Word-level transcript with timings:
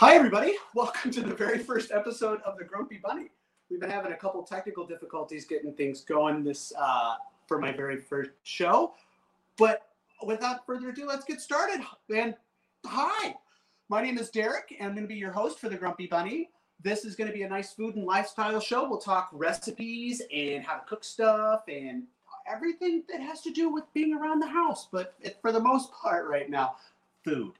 Hi, 0.00 0.14
everybody. 0.14 0.54
Welcome 0.74 1.10
to 1.10 1.20
the 1.20 1.34
very 1.34 1.58
first 1.58 1.92
episode 1.92 2.40
of 2.46 2.56
the 2.56 2.64
Grumpy 2.64 2.98
Bunny. 3.04 3.30
We've 3.68 3.80
been 3.80 3.90
having 3.90 4.12
a 4.12 4.16
couple 4.16 4.42
technical 4.42 4.86
difficulties 4.86 5.44
getting 5.44 5.74
things 5.74 6.00
going 6.00 6.42
this 6.42 6.72
uh, 6.78 7.16
for 7.46 7.58
my 7.58 7.70
very 7.70 7.98
first 7.98 8.30
show, 8.42 8.94
but 9.58 9.88
without 10.26 10.64
further 10.64 10.88
ado, 10.88 11.04
let's 11.06 11.26
get 11.26 11.38
started. 11.42 11.84
And 12.16 12.34
hi, 12.86 13.34
my 13.90 14.00
name 14.00 14.16
is 14.16 14.30
Derek, 14.30 14.74
and 14.80 14.88
I'm 14.88 14.94
going 14.94 15.04
to 15.04 15.06
be 15.06 15.20
your 15.20 15.32
host 15.32 15.58
for 15.58 15.68
the 15.68 15.76
Grumpy 15.76 16.06
Bunny. 16.06 16.48
This 16.82 17.04
is 17.04 17.14
going 17.14 17.28
to 17.28 17.36
be 17.36 17.42
a 17.42 17.48
nice 17.50 17.74
food 17.74 17.96
and 17.96 18.06
lifestyle 18.06 18.58
show. 18.58 18.88
We'll 18.88 19.00
talk 19.00 19.28
recipes 19.34 20.22
and 20.34 20.64
how 20.64 20.76
to 20.78 20.86
cook 20.86 21.04
stuff 21.04 21.64
and 21.68 22.04
everything 22.50 23.02
that 23.10 23.20
has 23.20 23.42
to 23.42 23.50
do 23.50 23.68
with 23.68 23.84
being 23.92 24.14
around 24.14 24.40
the 24.40 24.48
house, 24.48 24.88
but 24.90 25.16
for 25.42 25.52
the 25.52 25.60
most 25.60 25.92
part, 25.92 26.26
right 26.26 26.48
now, 26.48 26.76
food. 27.22 27.52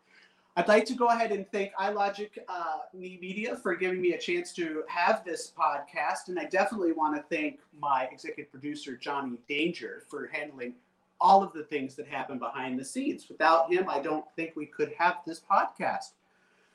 I'd 0.56 0.66
like 0.66 0.84
to 0.86 0.95
go 0.95 1.06
ahead 1.06 1.30
and 1.30 1.50
thank 1.52 1.72
iLogic 1.74 2.30
uh, 2.48 2.78
Media 2.92 3.56
for 3.56 3.77
giving 3.77 4.02
me 4.02 4.14
a 4.14 4.18
chance 4.18 4.52
to 4.54 4.82
have 4.88 5.24
this 5.24 5.52
podcast. 5.56 6.28
And 6.28 6.38
I 6.38 6.45
definitely 6.45 6.92
want 6.92 7.16
to 7.16 7.23
thank 7.34 7.60
my 7.80 8.09
executive 8.10 8.50
producer, 8.50 8.96
Johnny 8.96 9.38
Danger, 9.48 10.02
for 10.09 10.28
handling 10.32 10.74
all 11.20 11.42
of 11.45 11.52
the 11.52 11.62
things 11.64 11.95
that 11.96 12.09
happen 12.09 12.38
behind 12.38 12.78
the 12.80 12.84
scenes. 12.84 13.28
Without 13.28 13.73
him, 13.73 13.88
I 13.88 14.00
don't 14.00 14.24
think 14.34 14.56
we 14.56 14.66
could 14.66 14.92
have 14.98 15.18
this 15.24 15.40
podcast. 15.40 16.12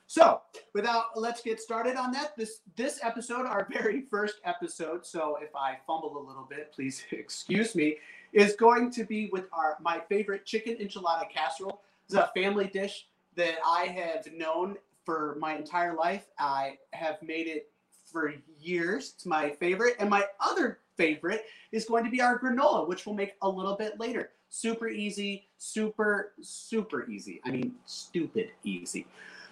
So, 0.06 0.40
without 0.72 1.06
let's 1.16 1.42
get 1.42 1.60
started 1.60 1.96
on 1.96 2.12
that. 2.12 2.36
This 2.36 2.60
this 2.76 3.00
episode, 3.02 3.44
our 3.44 3.66
very 3.72 4.02
first 4.02 4.36
episode. 4.44 5.04
So, 5.04 5.36
if 5.42 5.54
I 5.54 5.78
fumble 5.86 6.16
a 6.16 6.24
little 6.26 6.46
bit, 6.48 6.72
please 6.72 7.04
excuse 7.10 7.74
me. 7.74 7.96
Is 8.32 8.54
going 8.54 8.90
to 8.92 9.04
be 9.04 9.28
with 9.32 9.48
our 9.52 9.76
my 9.82 10.00
favorite 10.08 10.46
chicken 10.46 10.76
enchilada 10.76 11.28
casserole. 11.28 11.82
It's 12.06 12.14
a 12.14 12.30
family 12.34 12.68
dish 12.68 13.06
that 13.36 13.56
I 13.64 13.86
have 13.86 14.26
known 14.32 14.76
for 15.04 15.36
my 15.38 15.54
entire 15.54 15.94
life. 15.94 16.26
I 16.38 16.78
have 16.92 17.22
made 17.22 17.46
it 17.46 17.70
for 18.10 18.34
years. 18.58 19.12
It's 19.14 19.26
my 19.26 19.50
favorite. 19.50 19.96
And 19.98 20.10
my 20.10 20.24
other 20.40 20.80
favorite 20.96 21.44
is 21.72 21.84
going 21.84 22.04
to 22.04 22.10
be 22.10 22.20
our 22.20 22.38
granola, 22.38 22.88
which 22.88 23.06
we'll 23.06 23.14
make 23.14 23.34
a 23.42 23.48
little 23.48 23.76
bit 23.76 24.00
later. 24.00 24.30
Super 24.48 24.88
easy, 24.88 25.48
super, 25.58 26.32
super 26.40 27.08
easy. 27.10 27.40
I 27.44 27.50
mean, 27.50 27.74
stupid 27.84 28.50
easy. 28.64 29.06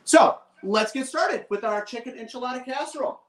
So 0.05 0.39
let's 0.63 0.93
get 0.93 1.07
started 1.07 1.47
with 1.51 1.65
our 1.65 1.85
chicken 1.85 2.15
enchilada 2.15 2.65
casserole. 2.65 3.21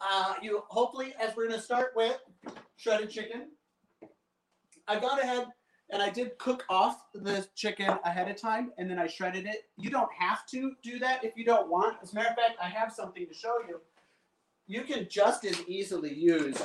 Uh, 0.00 0.34
you 0.42 0.62
hopefully, 0.68 1.14
as 1.20 1.34
we're 1.36 1.46
going 1.48 1.58
to 1.58 1.64
start 1.64 1.92
with 1.94 2.18
shredded 2.76 3.10
chicken, 3.10 3.48
I've 4.88 5.00
gone 5.00 5.20
ahead 5.20 5.46
and 5.92 6.02
I 6.02 6.08
did 6.08 6.38
cook 6.38 6.64
off 6.70 7.04
the 7.14 7.46
chicken 7.54 7.90
ahead 8.04 8.30
of 8.30 8.36
time 8.36 8.72
and 8.78 8.90
then 8.90 8.98
I 8.98 9.06
shredded 9.06 9.46
it. 9.46 9.66
You 9.76 9.90
don't 9.90 10.10
have 10.18 10.46
to 10.46 10.72
do 10.82 10.98
that 10.98 11.22
if 11.22 11.36
you 11.36 11.44
don't 11.44 11.68
want. 11.70 11.98
As 12.02 12.12
a 12.12 12.14
matter 12.14 12.30
of 12.30 12.36
fact, 12.36 12.56
I 12.60 12.68
have 12.68 12.92
something 12.92 13.26
to 13.26 13.34
show 13.34 13.58
you. 13.68 13.80
You 14.66 14.82
can 14.82 15.06
just 15.10 15.44
as 15.44 15.60
easily 15.68 16.14
use 16.14 16.60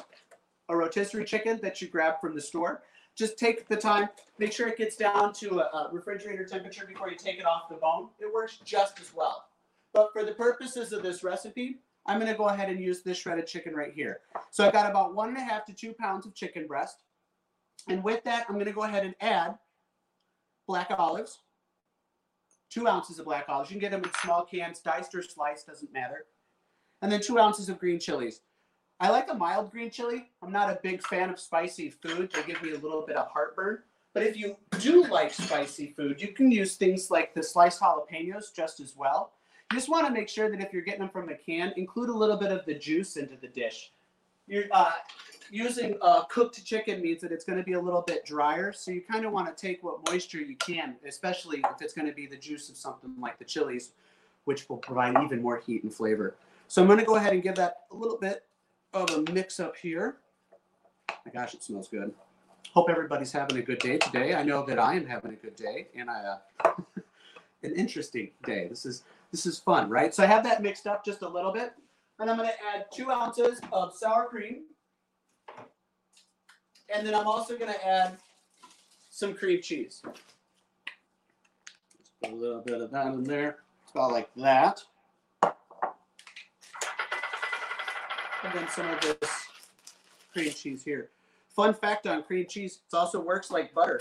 a 0.69 0.75
rotisserie 0.75 1.25
chicken 1.25 1.59
that 1.61 1.81
you 1.81 1.89
grab 1.89 2.21
from 2.21 2.35
the 2.35 2.41
store. 2.41 2.83
Just 3.15 3.37
take 3.37 3.67
the 3.67 3.75
time, 3.75 4.07
make 4.39 4.53
sure 4.53 4.67
it 4.67 4.77
gets 4.77 4.95
down 4.95 5.33
to 5.33 5.59
a, 5.59 5.89
refrigerator 5.91 6.45
temperature 6.45 6.85
before 6.85 7.09
you 7.09 7.17
take 7.17 7.37
it 7.37 7.45
off 7.45 7.67
the 7.69 7.75
bone. 7.75 8.09
It 8.19 8.31
works 8.33 8.59
just 8.63 8.99
as 9.01 9.13
well. 9.13 9.45
But 9.91 10.13
for 10.13 10.23
the 10.23 10.33
purposes 10.33 10.93
of 10.93 11.03
this 11.03 11.23
recipe, 11.23 11.79
I'm 12.05 12.19
going 12.19 12.31
to 12.31 12.37
go 12.37 12.47
ahead 12.47 12.69
and 12.69 12.79
use 12.79 13.01
this 13.01 13.17
shredded 13.17 13.47
chicken 13.47 13.73
right 13.73 13.91
here. 13.93 14.21
So 14.51 14.65
I've 14.65 14.73
got 14.73 14.89
about 14.89 15.15
one 15.15 15.29
and 15.29 15.37
a 15.37 15.41
half 15.41 15.65
to 15.65 15.73
two 15.73 15.93
pounds 15.93 16.25
of 16.25 16.33
chicken 16.33 16.67
breast. 16.67 17.03
And 17.87 18.03
with 18.03 18.23
that, 18.25 18.45
I'm 18.47 18.55
going 18.55 18.65
to 18.65 18.71
go 18.71 18.83
ahead 18.83 19.05
and 19.05 19.15
add 19.21 19.57
black 20.67 20.91
olives, 20.97 21.39
two 22.69 22.87
ounces 22.87 23.19
of 23.19 23.25
black 23.25 23.45
olives. 23.47 23.69
You 23.69 23.75
can 23.75 23.81
get 23.81 23.91
them 23.91 24.03
in 24.03 24.11
small 24.21 24.43
cans, 24.43 24.79
diced 24.79 25.15
or 25.15 25.21
sliced, 25.21 25.67
doesn't 25.67 25.93
matter. 25.93 26.25
And 27.01 27.11
then 27.11 27.21
two 27.21 27.39
ounces 27.39 27.69
of 27.69 27.79
green 27.79 27.99
chilies. 27.99 28.41
I 28.99 29.09
like 29.09 29.29
a 29.29 29.33
mild 29.33 29.71
green 29.71 29.91
chili. 29.91 30.31
I'm 30.41 30.51
not 30.51 30.71
a 30.71 30.79
big 30.81 31.05
fan 31.05 31.29
of 31.29 31.39
spicy 31.39 31.91
food. 31.91 32.31
They 32.33 32.43
give 32.43 32.61
me 32.63 32.71
a 32.71 32.79
little 32.79 33.03
bit 33.05 33.15
of 33.15 33.27
heartburn. 33.27 33.79
But 34.13 34.23
if 34.23 34.35
you 34.35 34.57
do 34.79 35.03
like 35.05 35.31
spicy 35.31 35.93
food, 35.95 36.19
you 36.19 36.29
can 36.29 36.49
use 36.49 36.75
things 36.75 37.11
like 37.11 37.35
the 37.35 37.43
sliced 37.43 37.79
jalapenos 37.79 38.51
just 38.51 38.79
as 38.79 38.95
well. 38.95 39.33
You 39.71 39.77
just 39.77 39.89
want 39.89 40.07
to 40.07 40.13
make 40.13 40.27
sure 40.27 40.49
that 40.49 40.59
if 40.61 40.73
you're 40.73 40.81
getting 40.81 41.01
them 41.01 41.09
from 41.09 41.29
a 41.29 41.35
can, 41.35 41.73
include 41.77 42.09
a 42.09 42.13
little 42.13 42.37
bit 42.37 42.51
of 42.51 42.65
the 42.65 42.73
juice 42.73 43.17
into 43.17 43.35
the 43.35 43.49
dish. 43.49 43.91
You're, 44.47 44.63
uh, 44.71 44.93
using 45.51 45.97
uh, 46.01 46.23
cooked 46.25 46.63
chicken 46.65 47.01
means 47.01 47.21
that 47.21 47.31
it's 47.31 47.45
going 47.45 47.57
to 47.57 47.63
be 47.63 47.73
a 47.73 47.79
little 47.79 48.01
bit 48.01 48.25
drier. 48.25 48.71
So 48.73 48.91
you 48.91 49.01
kind 49.01 49.25
of 49.25 49.31
want 49.31 49.55
to 49.55 49.67
take 49.67 49.83
what 49.83 50.09
moisture 50.09 50.39
you 50.39 50.55
can, 50.55 50.95
especially 51.05 51.59
if 51.59 51.81
it's 51.81 51.93
going 51.93 52.07
to 52.07 52.13
be 52.13 52.27
the 52.27 52.37
juice 52.37 52.69
of 52.69 52.77
something 52.77 53.13
like 53.19 53.39
the 53.39 53.45
chilies, 53.45 53.91
which 54.45 54.67
will 54.69 54.77
provide 54.77 55.15
even 55.23 55.41
more 55.41 55.57
heat 55.57 55.83
and 55.83 55.93
flavor. 55.93 56.35
So 56.67 56.81
I'm 56.81 56.87
going 56.87 56.99
to 56.99 57.05
go 57.05 57.15
ahead 57.15 57.33
and 57.33 57.41
give 57.41 57.55
that 57.55 57.83
a 57.91 57.95
little 57.95 58.17
bit 58.17 58.43
of 58.93 59.09
a 59.11 59.31
mix 59.31 59.59
up 59.59 59.75
here. 59.75 60.17
My 61.25 61.31
gosh, 61.31 61.53
it 61.53 61.63
smells 61.63 61.87
good. 61.87 62.13
Hope 62.73 62.89
everybody's 62.89 63.31
having 63.31 63.57
a 63.57 63.61
good 63.61 63.79
day 63.79 63.97
today. 63.97 64.33
I 64.33 64.43
know 64.43 64.65
that 64.65 64.77
I 64.77 64.95
am 64.95 65.05
having 65.05 65.31
a 65.31 65.35
good 65.35 65.55
day, 65.55 65.87
and 65.95 66.09
I 66.09 66.37
uh, 66.63 66.71
an 67.63 67.73
interesting 67.73 68.31
day. 68.43 68.67
This 68.67 68.85
is 68.85 69.03
this 69.31 69.45
is 69.45 69.59
fun, 69.59 69.89
right? 69.89 70.13
So 70.13 70.23
I 70.23 70.25
have 70.25 70.43
that 70.43 70.61
mixed 70.61 70.87
up 70.87 71.03
just 71.03 71.21
a 71.21 71.27
little 71.27 71.51
bit, 71.51 71.73
and 72.19 72.29
I'm 72.29 72.37
going 72.37 72.49
to 72.49 72.55
add 72.75 72.85
two 72.93 73.11
ounces 73.11 73.61
of 73.71 73.93
sour 73.93 74.25
cream. 74.25 74.63
And 76.93 77.05
then 77.05 77.13
I'm 77.13 77.27
also 77.27 77.57
going 77.57 77.73
to 77.73 77.87
add 77.87 78.17
some 79.09 79.33
cream 79.33 79.61
cheese. 79.61 80.01
Let's 80.05 80.21
put 82.21 82.31
a 82.31 82.35
little 82.35 82.61
bit 82.61 82.81
of 82.81 82.91
that 82.91 83.07
in 83.07 83.23
there. 83.23 83.57
About 83.91 84.11
like 84.11 84.29
that. 84.35 84.83
And 88.43 88.53
then 88.53 88.67
some 88.69 88.87
of 88.87 89.01
this 89.01 89.47
cream 90.31 90.51
cheese 90.51 90.83
here. 90.83 91.09
Fun 91.55 91.73
fact 91.73 92.05
on 92.05 92.23
cream 92.23 92.45
cheese, 92.47 92.79
it 92.91 92.95
also 92.95 93.19
works 93.19 93.49
like 93.49 93.73
butter. 93.73 93.99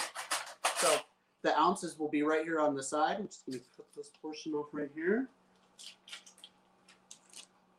So 0.76 0.98
the 1.42 1.58
ounces 1.58 1.98
will 1.98 2.10
be 2.10 2.22
right 2.22 2.44
here 2.44 2.60
on 2.60 2.74
the 2.74 2.82
side. 2.82 3.16
I'm 3.18 3.26
just 3.26 3.46
going 3.46 3.58
to 3.58 3.64
cut 3.76 3.86
this 3.96 4.10
portion 4.20 4.52
off 4.52 4.66
right 4.72 4.90
here. 4.94 5.28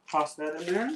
Toss 0.10 0.34
that 0.36 0.60
in 0.62 0.74
there. 0.74 0.90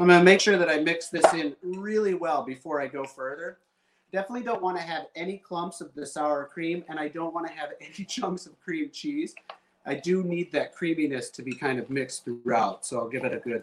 I'm 0.00 0.08
to 0.08 0.22
make 0.22 0.40
sure 0.40 0.56
that 0.56 0.70
I 0.70 0.78
mix 0.78 1.08
this 1.08 1.30
in 1.34 1.54
really 1.62 2.14
well 2.14 2.42
before 2.42 2.80
I 2.80 2.86
go 2.86 3.04
further. 3.04 3.58
Definitely 4.12 4.44
don't 4.44 4.62
want 4.62 4.78
to 4.78 4.82
have 4.82 5.08
any 5.14 5.36
clumps 5.36 5.82
of 5.82 5.94
the 5.94 6.06
sour 6.06 6.46
cream, 6.46 6.82
and 6.88 6.98
I 6.98 7.08
don't 7.08 7.34
want 7.34 7.46
to 7.46 7.52
have 7.52 7.70
any 7.82 8.06
chunks 8.06 8.46
of 8.46 8.58
cream 8.58 8.88
cheese. 8.90 9.34
I 9.84 9.94
do 9.94 10.22
need 10.22 10.52
that 10.52 10.74
creaminess 10.74 11.28
to 11.30 11.42
be 11.42 11.52
kind 11.52 11.78
of 11.78 11.90
mixed 11.90 12.24
throughout, 12.24 12.86
so 12.86 12.98
I'll 12.98 13.10
give 13.10 13.24
it 13.24 13.34
a 13.34 13.40
good 13.40 13.62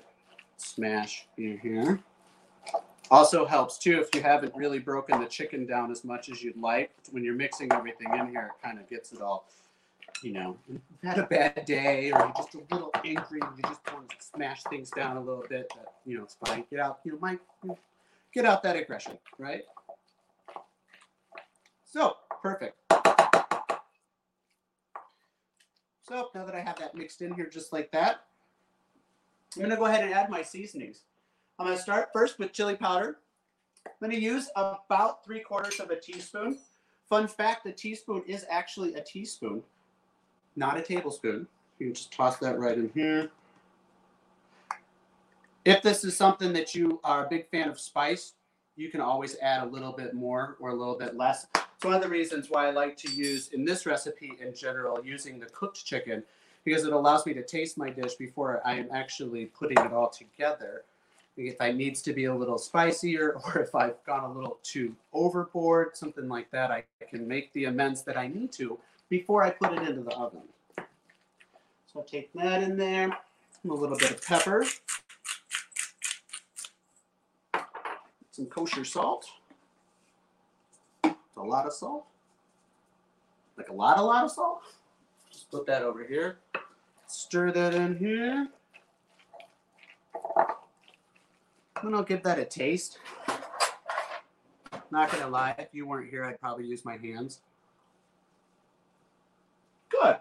smash 0.58 1.28
in 1.38 1.58
here. 1.58 2.00
Also 3.10 3.44
helps 3.44 3.80
too 3.80 4.00
if 4.00 4.14
you 4.14 4.22
haven't 4.22 4.54
really 4.56 4.80
broken 4.80 5.20
the 5.20 5.26
chicken 5.26 5.66
down 5.66 5.90
as 5.90 6.04
much 6.04 6.30
as 6.30 6.44
you'd 6.44 6.58
like. 6.58 6.92
When 7.10 7.24
you're 7.24 7.34
mixing 7.34 7.72
everything 7.72 8.14
in 8.14 8.30
here, 8.30 8.52
it 8.56 8.64
kind 8.64 8.78
of 8.78 8.88
gets 8.88 9.12
it 9.12 9.22
all, 9.22 9.48
you 10.24 10.34
know, 10.34 10.58
you've 10.68 10.82
had 11.04 11.20
a 11.20 11.26
bad 11.26 11.66
day 11.66 12.12
or 12.12 12.20
you're 12.20 12.34
just 12.36 12.56
a 12.56 12.62
little 12.72 12.92
angry, 13.06 13.40
and 13.42 13.58
you 13.58 13.64
just 13.64 13.82
want 13.94 14.10
to 14.10 14.16
smash 14.20 14.64
things 14.64 14.90
down 14.90 15.18
a 15.18 15.22
little 15.22 15.46
bit. 15.50 15.70
That, 15.76 15.94
you 16.06 16.18
know, 16.18 16.24
it's 16.24 16.38
fine. 16.46 16.66
Get 16.70 16.80
out, 16.80 17.00
you 17.04 17.14
know, 17.14 17.20
Mike, 17.22 17.40
get 18.34 18.46
out 18.46 18.64
that 18.64 18.76
aggression, 18.76 19.18
right? 19.38 19.64
So 21.86 22.18
perfect. 22.42 22.78
So 26.02 26.30
now 26.34 26.46
that 26.46 26.56
I 26.56 26.62
have 26.62 26.80
that 26.80 26.96
mixed 26.96 27.22
in 27.22 27.34
here 27.34 27.48
just 27.48 27.74
like 27.74 27.92
that, 27.92 28.22
I'm 29.56 29.62
gonna 29.62 29.76
go 29.76 29.86
ahead 29.86 30.04
and 30.04 30.14
add 30.14 30.30
my 30.30 30.42
seasonings. 30.42 31.02
I'm 31.60 31.66
gonna 31.66 31.78
start 31.80 32.10
first 32.14 32.40
with 32.40 32.54
chili 32.54 32.76
powder. 32.76 33.18
I'm 33.86 34.10
gonna 34.10 34.20
use 34.20 34.50
about 34.56 35.26
three 35.26 35.40
quarters 35.40 35.80
of 35.80 35.90
a 35.90 36.00
teaspoon. 36.00 36.60
Fun 37.10 37.28
fact, 37.28 37.64
the 37.64 37.72
teaspoon 37.72 38.24
is 38.28 38.46
actually 38.50 38.94
a 38.96 39.02
teaspoon, 39.02 39.64
not 40.58 40.78
a 40.78 40.82
tablespoon. 40.82 41.48
You 41.80 41.94
just 41.94 42.12
toss 42.12 42.38
that 42.38 42.60
right 42.60 42.78
in 42.78 42.90
here. 42.94 43.30
If 45.64 45.82
this 45.82 46.04
is 46.04 46.18
something 46.18 46.52
that 46.54 46.74
you 46.74 47.00
are 47.04 47.26
a 47.26 47.30
big 47.30 47.48
fan 47.50 47.70
of 47.70 47.80
spice, 47.80 48.34
you 48.76 48.90
can 48.90 49.02
always 49.02 49.38
add 49.42 49.64
a 49.64 49.66
little 49.66 49.92
bit 49.92 50.14
more 50.14 50.58
or 50.60 50.70
a 50.70 50.76
little 50.76 50.98
bit 50.98 51.16
less. 51.16 51.48
It's 51.56 51.86
one 51.86 51.94
of 51.94 52.02
the 52.02 52.10
reasons 52.10 52.50
why 52.50 52.68
I 52.68 52.72
like 52.72 52.98
to 52.98 53.12
use 53.12 53.50
in 53.50 53.64
this 53.64 53.86
recipe 53.86 54.34
in 54.40 54.56
general 54.56 55.04
using 55.06 55.40
the 55.40 55.46
cooked 55.48 55.86
chicken 55.86 56.24
because 56.64 56.86
it 56.86 56.94
allows 56.94 57.26
me 57.26 57.34
to 57.34 57.44
taste 57.44 57.78
my 57.78 57.90
dish 57.90 58.16
before 58.16 58.62
I 58.66 58.76
am 58.76 58.90
actually 58.92 59.46
putting 59.46 59.78
it 59.78 59.92
all 59.92 60.10
together. 60.10 60.84
If 61.38 61.62
I 61.62 61.72
needs 61.72 62.02
to 62.04 62.14
be 62.14 62.26
a 62.26 62.36
little 62.36 62.58
spicier 62.58 63.40
or 63.46 63.62
if 63.62 63.76
I've 63.76 64.04
gone 64.06 64.24
a 64.24 64.34
little 64.34 64.58
too 64.64 64.96
overboard, 65.14 65.96
something 65.96 66.28
like 66.28 66.50
that, 66.52 66.72
I 66.72 66.84
can 67.10 67.28
make 67.28 67.54
the 67.54 67.66
amends 67.66 68.04
that 68.04 68.18
I 68.18 68.28
need 68.28 68.52
to 68.54 68.80
before 69.10 69.44
I 69.44 69.50
put 69.50 69.74
it 69.74 69.88
into 69.88 70.02
the 70.02 70.16
oven. 70.16 70.42
So 70.78 72.00
I'll 72.00 72.04
take 72.04 72.32
that 72.34 72.64
in 72.64 72.78
there, 72.78 73.08
a 73.08 73.68
little 73.68 73.98
bit 73.98 74.12
of 74.12 74.26
pepper, 74.26 74.66
some 78.32 78.46
kosher 78.46 78.86
salt 78.86 79.28
a 81.38 81.44
lot 81.44 81.66
of 81.66 81.74
salt. 81.74 82.06
Like 83.58 83.70
a 83.70 83.74
lot, 83.74 83.98
a 83.98 84.02
lot 84.02 84.24
of 84.24 84.32
salt. 84.32 84.62
Just 85.32 85.50
put 85.50 85.66
that 85.68 85.82
over 85.82 86.04
here. 86.04 86.40
stir 87.08 87.52
that 87.52 87.74
in 87.74 87.98
here. 87.98 88.48
And 91.84 91.96
I'll 91.96 92.04
give 92.04 92.24
that 92.24 92.40
a 92.40 92.46
taste. 92.46 93.00
Not 94.90 95.12
gonna 95.12 95.28
lie, 95.28 95.56
if 95.58 95.70
you 95.74 95.86
weren't 95.86 96.10
here, 96.10 96.26
I'd 96.26 96.40
probably 96.40 96.66
use 96.66 96.86
my 96.86 96.98
hands. 96.98 97.42
Good. 99.90 100.18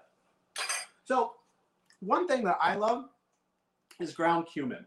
So, 1.05 1.33
one 2.01 2.27
thing 2.27 2.45
that 2.45 2.59
I 2.61 2.75
love 2.75 3.05
is 4.01 4.13
ground 4.13 4.47
cumin. 4.53 4.87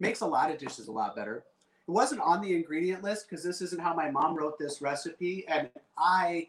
Makes 0.00 0.20
a 0.20 0.26
lot 0.26 0.50
of 0.50 0.58
dishes 0.58 0.88
a 0.88 0.92
lot 0.92 1.16
better. 1.16 1.44
It 1.88 1.90
wasn't 1.90 2.20
on 2.20 2.42
the 2.42 2.54
ingredient 2.54 3.02
list 3.02 3.26
because 3.28 3.44
this 3.44 3.60
isn't 3.60 3.80
how 3.80 3.94
my 3.94 4.10
mom 4.10 4.34
wrote 4.34 4.58
this 4.58 4.82
recipe, 4.82 5.46
and 5.48 5.70
I 5.96 6.48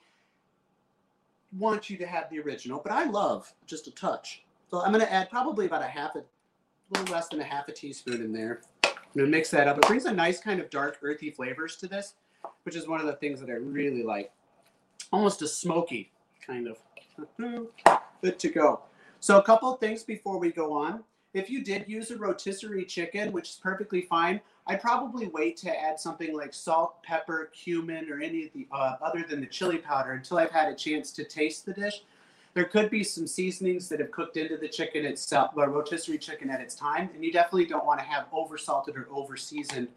want 1.57 1.89
you 1.89 1.97
to 1.97 2.07
have 2.07 2.29
the 2.29 2.39
original, 2.39 2.79
but 2.81 2.91
I 2.91 3.05
love 3.05 3.51
just 3.65 3.87
a 3.87 3.91
touch. 3.91 4.43
So 4.69 4.81
I'm 4.81 4.91
going 4.91 5.05
to 5.05 5.13
add 5.13 5.29
probably 5.29 5.65
about 5.65 5.81
a 5.81 5.87
half 5.87 6.15
a, 6.15 6.23
little 6.89 7.13
less 7.13 7.27
than 7.27 7.39
a 7.39 7.43
half 7.43 7.67
a 7.67 7.71
teaspoon 7.71 8.21
in 8.21 8.33
there. 8.33 8.61
I'm 8.83 8.91
going 9.13 9.25
to 9.25 9.37
mix 9.37 9.49
that 9.51 9.67
up. 9.67 9.77
It 9.77 9.87
brings 9.87 10.05
a 10.05 10.11
nice 10.11 10.39
kind 10.39 10.59
of 10.59 10.69
dark, 10.69 10.97
earthy 11.01 11.29
flavors 11.29 11.75
to 11.77 11.87
this, 11.87 12.15
which 12.63 12.75
is 12.75 12.87
one 12.87 12.99
of 12.99 13.05
the 13.05 13.13
things 13.13 13.39
that 13.39 13.49
I 13.49 13.53
really 13.53 14.03
like. 14.03 14.31
Almost 15.11 15.41
a 15.41 15.47
smoky 15.47 16.11
kind 16.47 16.67
of. 16.67 16.77
Good 18.21 18.39
to 18.39 18.49
go. 18.49 18.81
So 19.19 19.37
a 19.37 19.43
couple 19.43 19.73
of 19.73 19.79
things 19.79 20.03
before 20.03 20.39
we 20.39 20.51
go 20.51 20.73
on. 20.73 21.03
If 21.33 21.49
you 21.49 21.63
did 21.63 21.87
use 21.87 22.09
a 22.09 22.17
rotisserie 22.17 22.85
chicken, 22.85 23.31
which 23.31 23.49
is 23.49 23.55
perfectly 23.61 24.01
fine, 24.01 24.39
I'd 24.65 24.81
probably 24.81 25.27
wait 25.27 25.57
to 25.57 25.79
add 25.79 25.99
something 25.99 26.35
like 26.35 26.53
salt, 26.53 27.03
pepper, 27.03 27.51
cumin, 27.53 28.09
or 28.09 28.21
any 28.21 28.45
of 28.45 28.53
the 28.53 28.67
uh, 28.71 28.95
other 29.01 29.23
than 29.27 29.41
the 29.41 29.47
chili 29.47 29.77
powder 29.77 30.13
until 30.13 30.37
I've 30.37 30.51
had 30.51 30.71
a 30.71 30.75
chance 30.75 31.11
to 31.11 31.23
taste 31.23 31.65
the 31.65 31.73
dish. 31.73 32.03
There 32.53 32.65
could 32.65 32.89
be 32.89 33.03
some 33.03 33.27
seasonings 33.27 33.87
that 33.89 33.99
have 33.99 34.09
cooked 34.09 34.35
into 34.35 34.57
the 34.57 34.67
chicken 34.67 35.05
itself, 35.05 35.53
the 35.53 35.67
rotisserie 35.67 36.17
chicken 36.17 36.49
at 36.49 36.59
its 36.59 36.73
time, 36.73 37.09
and 37.13 37.23
you 37.23 37.31
definitely 37.31 37.65
don't 37.65 37.85
want 37.85 37.99
to 37.99 38.05
have 38.05 38.25
over 38.31 38.57
salted 38.57 38.95
or 38.95 39.07
over 39.11 39.37
seasoned 39.37 39.89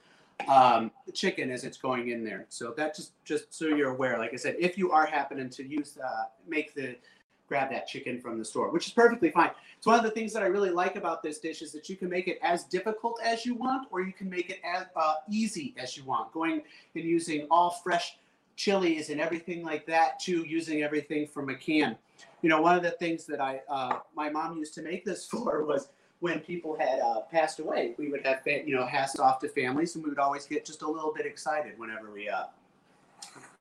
um, 0.49 0.91
chicken 1.13 1.51
as 1.51 1.65
it's 1.65 1.79
going 1.79 2.11
in 2.11 2.25
there. 2.25 2.47
So 2.49 2.73
that 2.77 2.95
just 2.95 3.13
just 3.25 3.53
so 3.53 3.67
you're 3.67 3.91
aware. 3.91 4.19
Like 4.19 4.33
I 4.33 4.37
said, 4.37 4.57
if 4.59 4.77
you 4.79 4.93
are 4.93 5.07
happening 5.07 5.51
to 5.51 5.67
use 5.67 5.99
uh, 6.03 6.25
make 6.47 6.75
the 6.75 6.97
grab 7.51 7.69
that 7.69 7.87
chicken 7.89 8.21
from 8.21 8.39
the 8.39 8.45
store, 8.45 8.71
which 8.71 8.87
is 8.87 8.93
perfectly 8.93 9.29
fine. 9.29 9.51
It's 9.77 9.87
one 9.87 9.99
of 9.99 10.05
the 10.05 10.11
things 10.13 10.33
that 10.33 10.43
I 10.43 10.47
really 10.47 10.71
like 10.71 10.95
about 10.95 11.21
this 11.21 11.41
dish 11.41 11.63
is 11.63 11.73
that 11.73 11.89
you 11.89 11.97
can 11.97 12.09
make 12.09 12.29
it 12.29 12.39
as 12.43 12.63
difficult 12.65 13.19
as 13.25 13.45
you 13.45 13.57
want, 13.57 13.89
or 13.91 14.03
you 14.03 14.13
can 14.13 14.31
make 14.31 14.51
it 14.51 14.61
as 14.65 14.87
uh, 14.95 15.15
easy 15.29 15.75
as 15.77 15.97
you 15.97 16.05
want, 16.05 16.33
going 16.33 16.63
and 16.95 17.05
using 17.05 17.49
all 17.51 17.71
fresh 17.71 18.19
chilies 18.55 19.11
and 19.11 19.21
everything 19.21 19.65
like 19.65 19.85
that 19.87 20.21
to 20.21 20.45
using 20.47 20.83
everything 20.83 21.27
from 21.27 21.49
a 21.49 21.55
can. 21.57 21.97
You 22.41 22.51
know, 22.51 22.63
one 22.63 22.77
of 22.77 22.85
the 22.85 22.93
things 22.93 23.27
that 23.27 23.41
I, 23.41 23.63
uh, 23.69 23.99
my 24.15 24.31
mom 24.31 24.57
used 24.57 24.75
to 24.75 24.83
make 24.83 25.05
this 25.05 25.27
for 25.31 25.65
was 25.65 25.89
when 26.21 26.41
people 26.41 26.77
had 26.79 27.01
uh, 27.01 27.21
passed 27.33 27.59
away, 27.59 27.95
we 27.99 28.09
would 28.09 28.25
have, 28.25 28.41
you 28.47 28.77
know, 28.77 28.87
passed 28.87 29.19
off 29.19 29.41
to 29.41 29.49
families 29.49 29.95
and 29.95 30.05
we 30.05 30.11
would 30.11 30.19
always 30.19 30.47
get 30.47 30.65
just 30.65 30.83
a 30.83 30.89
little 30.89 31.13
bit 31.15 31.27
excited 31.27 31.79
whenever 31.79 32.11
we, 32.11 32.29
uh, 32.29 32.45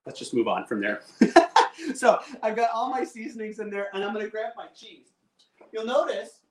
let's 0.06 0.20
just 0.20 0.34
move 0.34 0.48
on 0.48 0.66
from 0.66 0.82
there. 0.82 1.02
so 1.96 2.20
I've 2.44 2.56
got 2.56 2.70
all 2.74 2.90
my 2.90 3.04
seasonings 3.04 3.60
in 3.60 3.70
there, 3.70 3.88
and 3.94 4.04
I'm 4.04 4.14
going 4.14 4.26
to 4.26 4.32
grab 4.32 4.54
my 4.58 4.68
cheese. 4.76 5.08
You'll 5.72 5.86
notice 5.86 6.42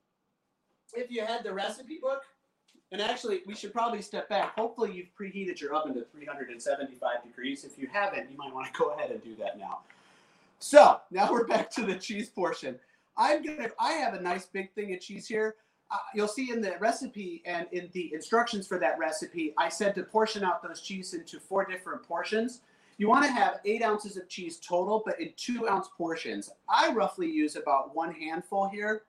if 0.95 1.11
you 1.11 1.25
had 1.25 1.45
the 1.45 1.53
recipe 1.53 1.99
book, 2.01 2.23
and 2.91 3.03
actually, 3.03 3.43
we 3.47 3.55
should 3.55 3.75
probably 3.75 4.01
step 4.01 4.31
back. 4.31 4.55
Hopefully, 4.55 4.93
you've 4.93 5.11
preheated 5.15 5.61
your 5.61 5.75
oven 5.75 5.93
to 5.95 6.07
375 6.11 7.23
degrees. 7.23 7.65
If 7.65 7.79
you 7.79 7.87
haven't, 7.93 8.31
you 8.31 8.37
might 8.39 8.55
want 8.55 8.67
to 8.67 8.73
go 8.79 8.93
ahead 8.93 9.11
and 9.11 9.23
do 9.23 9.37
that 9.37 9.59
now. 9.59 9.81
So 10.59 11.01
now 11.11 11.31
we're 11.31 11.47
back 11.47 11.71
to 11.73 11.85
the 11.85 11.97
cheese 11.97 12.31
portion. 12.31 12.79
I'm 13.17 13.45
gonna. 13.45 13.69
I 13.79 13.93
have 13.93 14.15
a 14.15 14.21
nice 14.21 14.47
big 14.47 14.73
thing 14.73 14.95
of 14.95 15.01
cheese 15.01 15.29
here. 15.29 15.57
Uh, 15.91 15.97
you'll 16.15 16.29
see 16.29 16.51
in 16.51 16.61
the 16.61 16.77
recipe 16.81 17.43
and 17.47 17.67
in 17.73 17.89
the 17.93 18.13
instructions 18.13 18.67
for 18.67 18.79
that 18.79 18.99
recipe, 18.99 19.55
I 19.57 19.69
said 19.71 19.95
to 19.95 20.03
portion 20.03 20.45
out 20.45 20.63
those 20.63 20.83
cheese 20.83 21.15
into 21.15 21.41
four 21.41 21.65
different 21.65 22.03
portions. 22.03 22.61
You 22.99 23.09
want 23.09 23.25
to 23.25 23.31
have 23.31 23.61
eight 23.65 23.83
ounces 23.83 24.17
of 24.17 24.29
cheese 24.29 24.59
total, 24.59 25.03
but 25.07 25.21
in 25.21 25.33
two 25.37 25.69
ounce 25.69 25.89
portions. 25.97 26.51
I 26.69 26.93
roughly 26.93 27.31
use 27.31 27.57
about 27.57 27.95
one 27.95 28.13
handful 28.13 28.69
here, 28.69 29.05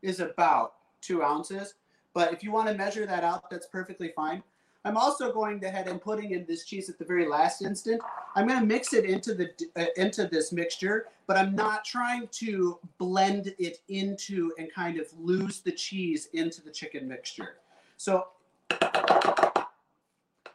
is 0.00 0.20
about 0.20 0.74
two 1.00 1.22
ounces. 1.22 1.74
But 2.14 2.32
if 2.32 2.42
you 2.42 2.52
want 2.52 2.68
to 2.68 2.74
measure 2.74 3.04
that 3.06 3.24
out, 3.24 3.50
that's 3.50 3.66
perfectly 3.66 4.12
fine. 4.14 4.42
I'm 4.84 4.96
also 4.96 5.32
going 5.32 5.64
ahead 5.64 5.86
and 5.86 6.00
putting 6.00 6.32
in 6.32 6.44
this 6.46 6.64
cheese 6.64 6.90
at 6.90 6.98
the 6.98 7.04
very 7.04 7.28
last 7.28 7.62
instant. 7.62 8.02
I'm 8.34 8.48
going 8.48 8.58
to 8.58 8.66
mix 8.66 8.92
it 8.92 9.04
into 9.04 9.34
the 9.34 9.50
uh, 9.76 9.86
into 9.96 10.26
this 10.26 10.52
mixture, 10.52 11.06
but 11.26 11.36
I'm 11.36 11.54
not 11.54 11.84
trying 11.84 12.28
to 12.32 12.78
blend 12.98 13.54
it 13.58 13.78
into 13.88 14.52
and 14.58 14.72
kind 14.72 14.98
of 14.98 15.06
lose 15.20 15.60
the 15.60 15.72
cheese 15.72 16.28
into 16.32 16.62
the 16.62 16.70
chicken 16.70 17.06
mixture. 17.06 17.58
So 17.96 18.26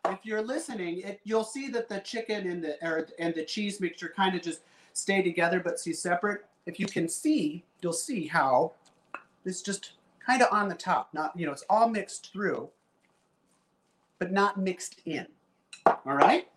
if 0.10 0.20
you're 0.24 0.42
listening, 0.42 1.02
it, 1.02 1.22
you'll 1.24 1.46
see 1.46 1.70
that 1.70 1.88
the 1.88 2.00
chicken 2.00 2.50
and 2.50 2.62
the 2.64 2.86
or, 2.86 3.08
and 3.20 3.34
the 3.34 3.46
cheese 3.46 3.80
mixture 3.80 4.12
kind 4.14 4.36
of 4.36 4.42
just 4.42 4.62
stay 4.92 5.22
together 5.22 5.62
but 5.62 5.80
see 5.80 5.94
separate. 5.94 6.46
If 6.66 6.82
you 6.82 6.86
can 6.86 7.08
see, 7.08 7.64
you'll 7.82 7.94
see 7.94 8.28
how 8.28 8.74
it's 9.46 9.62
just 9.62 9.92
kind 10.26 10.42
of 10.42 10.52
on 10.52 10.68
the 10.68 10.76
top. 10.76 11.14
Not 11.14 11.32
you 11.40 11.46
know, 11.46 11.54
it's 11.54 11.64
all 11.70 11.88
mixed 11.88 12.34
through, 12.34 12.70
but 14.20 14.32
not 14.32 14.60
mixed 14.60 15.02
in. 15.06 15.28
All 15.86 16.00
right. 16.06 16.48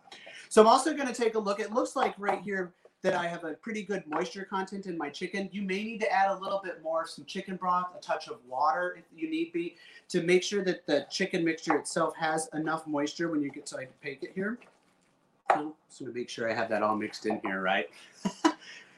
So 0.49 0.61
I'm 0.61 0.69
also 0.69 0.95
going 0.95 1.07
to 1.07 1.15
take 1.15 1.35
a 1.35 1.39
look. 1.39 1.61
It 1.61 1.73
looks 1.73 1.95
like 1.95 2.15
right 2.19 2.41
here 2.43 2.73
that 3.03 3.15
I 3.15 3.27
have 3.27 3.45
a 3.45 3.55
pretty 3.55 3.83
good 3.83 4.03
moisture 4.07 4.45
content 4.45 4.87
in 4.87 4.99
my 4.99 5.09
chicken. 5.09 5.49
You 5.53 5.62
may 5.62 5.83
need 5.85 6.01
to 6.01 6.12
add 6.12 6.31
a 6.31 6.39
little 6.39 6.61
bit 6.62 6.83
more, 6.83 7.07
some 7.07 7.25
chicken 7.25 7.57
broth, 7.57 7.87
a 7.97 8.01
touch 8.01 8.29
of 8.29 8.39
water 8.47 8.97
if 8.99 9.05
you 9.17 9.31
need 9.31 9.53
be, 9.53 9.77
to 10.09 10.23
make 10.23 10.43
sure 10.43 10.62
that 10.65 10.87
the 10.87 11.07
chicken 11.11 11.45
mixture 11.45 11.77
itself 11.77 12.15
has 12.17 12.49
enough 12.53 12.87
moisture 12.87 13.31
when 13.31 13.43
you 13.43 13.51
get, 13.51 13.69
so 13.69 13.79
I 13.79 13.87
bake 14.03 14.23
it 14.23 14.33
here. 14.35 14.59
I'm 15.49 15.73
just 15.89 16.01
gonna 16.01 16.13
make 16.13 16.29
sure 16.29 16.51
I 16.51 16.55
have 16.55 16.69
that 16.69 16.83
all 16.83 16.97
mixed 16.97 17.27
in 17.27 17.41
here, 17.45 17.61
right? 17.61 17.89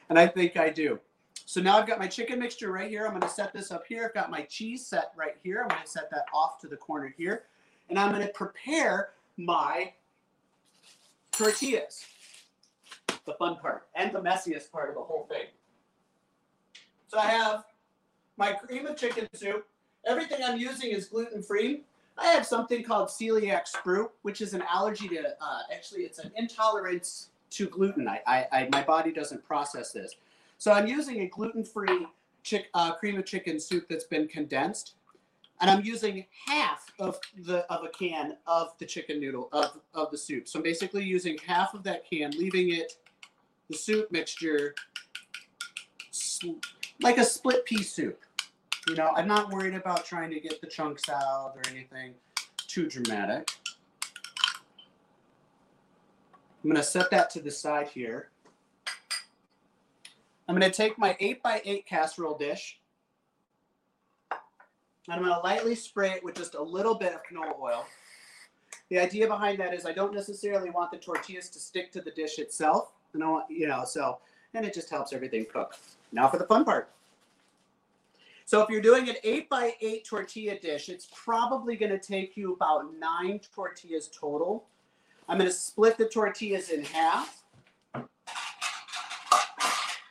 and 0.09 0.19
I 0.19 0.27
think 0.27 0.57
I 0.57 0.69
do. 0.69 0.99
So 1.45 1.61
now 1.61 1.77
I've 1.77 1.87
got 1.87 1.99
my 1.99 2.07
chicken 2.07 2.39
mixture 2.39 2.71
right 2.71 2.89
here. 2.89 3.05
I'm 3.05 3.13
gonna 3.13 3.29
set 3.29 3.53
this 3.53 3.71
up 3.71 3.85
here. 3.87 4.05
I've 4.05 4.13
got 4.13 4.29
my 4.29 4.41
cheese 4.41 4.85
set 4.85 5.13
right 5.15 5.35
here. 5.43 5.61
I'm 5.61 5.69
gonna 5.69 5.87
set 5.87 6.09
that 6.11 6.25
off 6.33 6.59
to 6.61 6.67
the 6.67 6.77
corner 6.77 7.13
here. 7.17 7.43
And 7.89 7.99
I'm 7.99 8.11
gonna 8.11 8.27
prepare 8.27 9.09
my 9.37 9.93
tortillas 11.31 12.05
the 13.25 13.33
fun 13.33 13.57
part 13.57 13.87
and 13.95 14.13
the 14.13 14.19
messiest 14.19 14.71
part 14.71 14.89
of 14.89 14.95
the 14.95 15.01
whole 15.01 15.25
thing. 15.29 15.47
So 17.07 17.17
I 17.17 17.27
have 17.27 17.65
my 18.37 18.53
cream 18.53 18.85
of 18.85 18.97
chicken 18.97 19.27
soup. 19.33 19.65
Everything 20.05 20.39
I'm 20.43 20.57
using 20.57 20.91
is 20.91 21.05
gluten 21.07 21.41
free. 21.41 21.83
I 22.17 22.27
have 22.27 22.45
something 22.45 22.83
called 22.83 23.09
celiac 23.09 23.71
sprue, 23.71 24.09
which 24.21 24.41
is 24.41 24.53
an 24.53 24.63
allergy 24.71 25.07
to, 25.09 25.35
uh, 25.41 25.59
actually, 25.73 26.01
it's 26.01 26.19
an 26.19 26.31
intolerance 26.35 27.29
to 27.51 27.67
gluten. 27.67 28.07
I, 28.07 28.21
I, 28.27 28.47
I, 28.51 28.69
my 28.71 28.83
body 28.83 29.11
doesn't 29.11 29.43
process 29.45 29.91
this. 29.91 30.15
So 30.57 30.71
I'm 30.71 30.87
using 30.87 31.21
a 31.21 31.27
gluten 31.27 31.63
free 31.63 32.07
chick, 32.43 32.67
uh, 32.73 32.93
cream 32.93 33.17
of 33.17 33.25
chicken 33.25 33.59
soup 33.59 33.87
that's 33.89 34.03
been 34.03 34.27
condensed 34.27 34.95
and 35.63 35.71
I'm 35.71 35.85
using 35.85 36.25
half 36.45 36.91
of 36.99 37.17
the 37.37 37.59
of 37.71 37.85
a 37.85 37.87
can 37.87 38.35
of 38.45 38.77
the 38.79 38.85
chicken 38.85 39.21
noodle 39.21 39.47
of, 39.53 39.79
of 39.93 40.11
the 40.11 40.17
soup. 40.17 40.45
So 40.49 40.59
I'm 40.59 40.63
basically 40.63 41.05
using 41.05 41.37
half 41.37 41.73
of 41.73 41.83
that 41.83 42.03
can, 42.07 42.31
leaving 42.31 42.73
it 42.73 42.97
the 43.69 43.77
soup 43.77 44.11
mixture 44.11 44.75
like 47.01 47.17
a 47.17 47.23
split 47.23 47.63
pea 47.63 47.81
soup. 47.81 48.19
You 48.89 48.95
know, 48.95 49.13
I'm 49.15 49.27
not 49.27 49.53
worried 49.53 49.73
about 49.73 50.03
trying 50.03 50.31
to 50.31 50.39
get 50.41 50.59
the 50.59 50.67
chunks 50.67 51.07
out 51.07 51.53
or 51.55 51.61
anything 51.69 52.13
too 52.57 52.89
dramatic. 52.89 53.49
I'm 56.61 56.69
going 56.69 56.75
to 56.75 56.83
set 56.83 57.09
that 57.11 57.29
to 57.31 57.41
the 57.41 57.51
side 57.51 57.87
here. 57.87 58.31
I'm 60.49 60.59
going 60.59 60.69
to 60.69 60.75
take 60.75 60.97
my 60.97 61.15
8x8 61.21 61.85
casserole 61.85 62.37
dish 62.37 62.79
and 65.07 65.15
I'm 65.15 65.21
going 65.21 65.33
to 65.33 65.39
lightly 65.41 65.75
spray 65.75 66.11
it 66.11 66.23
with 66.23 66.35
just 66.35 66.55
a 66.55 66.61
little 66.61 66.95
bit 66.95 67.13
of 67.13 67.21
canola 67.23 67.59
oil. 67.59 67.85
The 68.89 68.99
idea 68.99 69.27
behind 69.27 69.59
that 69.59 69.73
is 69.73 69.85
I 69.85 69.91
don't 69.91 70.13
necessarily 70.13 70.69
want 70.69 70.91
the 70.91 70.97
tortillas 70.97 71.49
to 71.49 71.59
stick 71.59 71.91
to 71.93 72.01
the 72.01 72.11
dish 72.11 72.39
itself. 72.39 72.93
And 73.13 73.23
I 73.23 73.27
want, 73.27 73.45
you 73.49 73.67
know, 73.67 73.83
so, 73.85 74.19
and 74.53 74.65
it 74.65 74.73
just 74.73 74.89
helps 74.89 75.13
everything 75.13 75.45
cook. 75.51 75.75
Now 76.11 76.27
for 76.27 76.37
the 76.37 76.45
fun 76.45 76.63
part. 76.63 76.89
So 78.45 78.61
if 78.61 78.69
you're 78.69 78.81
doing 78.81 79.09
an 79.09 79.15
eight 79.23 79.49
by 79.49 79.73
eight 79.81 80.05
tortilla 80.05 80.59
dish, 80.59 80.89
it's 80.89 81.07
probably 81.13 81.75
going 81.75 81.91
to 81.91 81.99
take 81.99 82.35
you 82.35 82.53
about 82.53 82.85
nine 82.99 83.39
tortillas 83.53 84.09
total. 84.09 84.65
I'm 85.29 85.37
going 85.37 85.49
to 85.49 85.55
split 85.55 85.97
the 85.97 86.07
tortillas 86.07 86.69
in 86.69 86.83
half, 86.83 87.43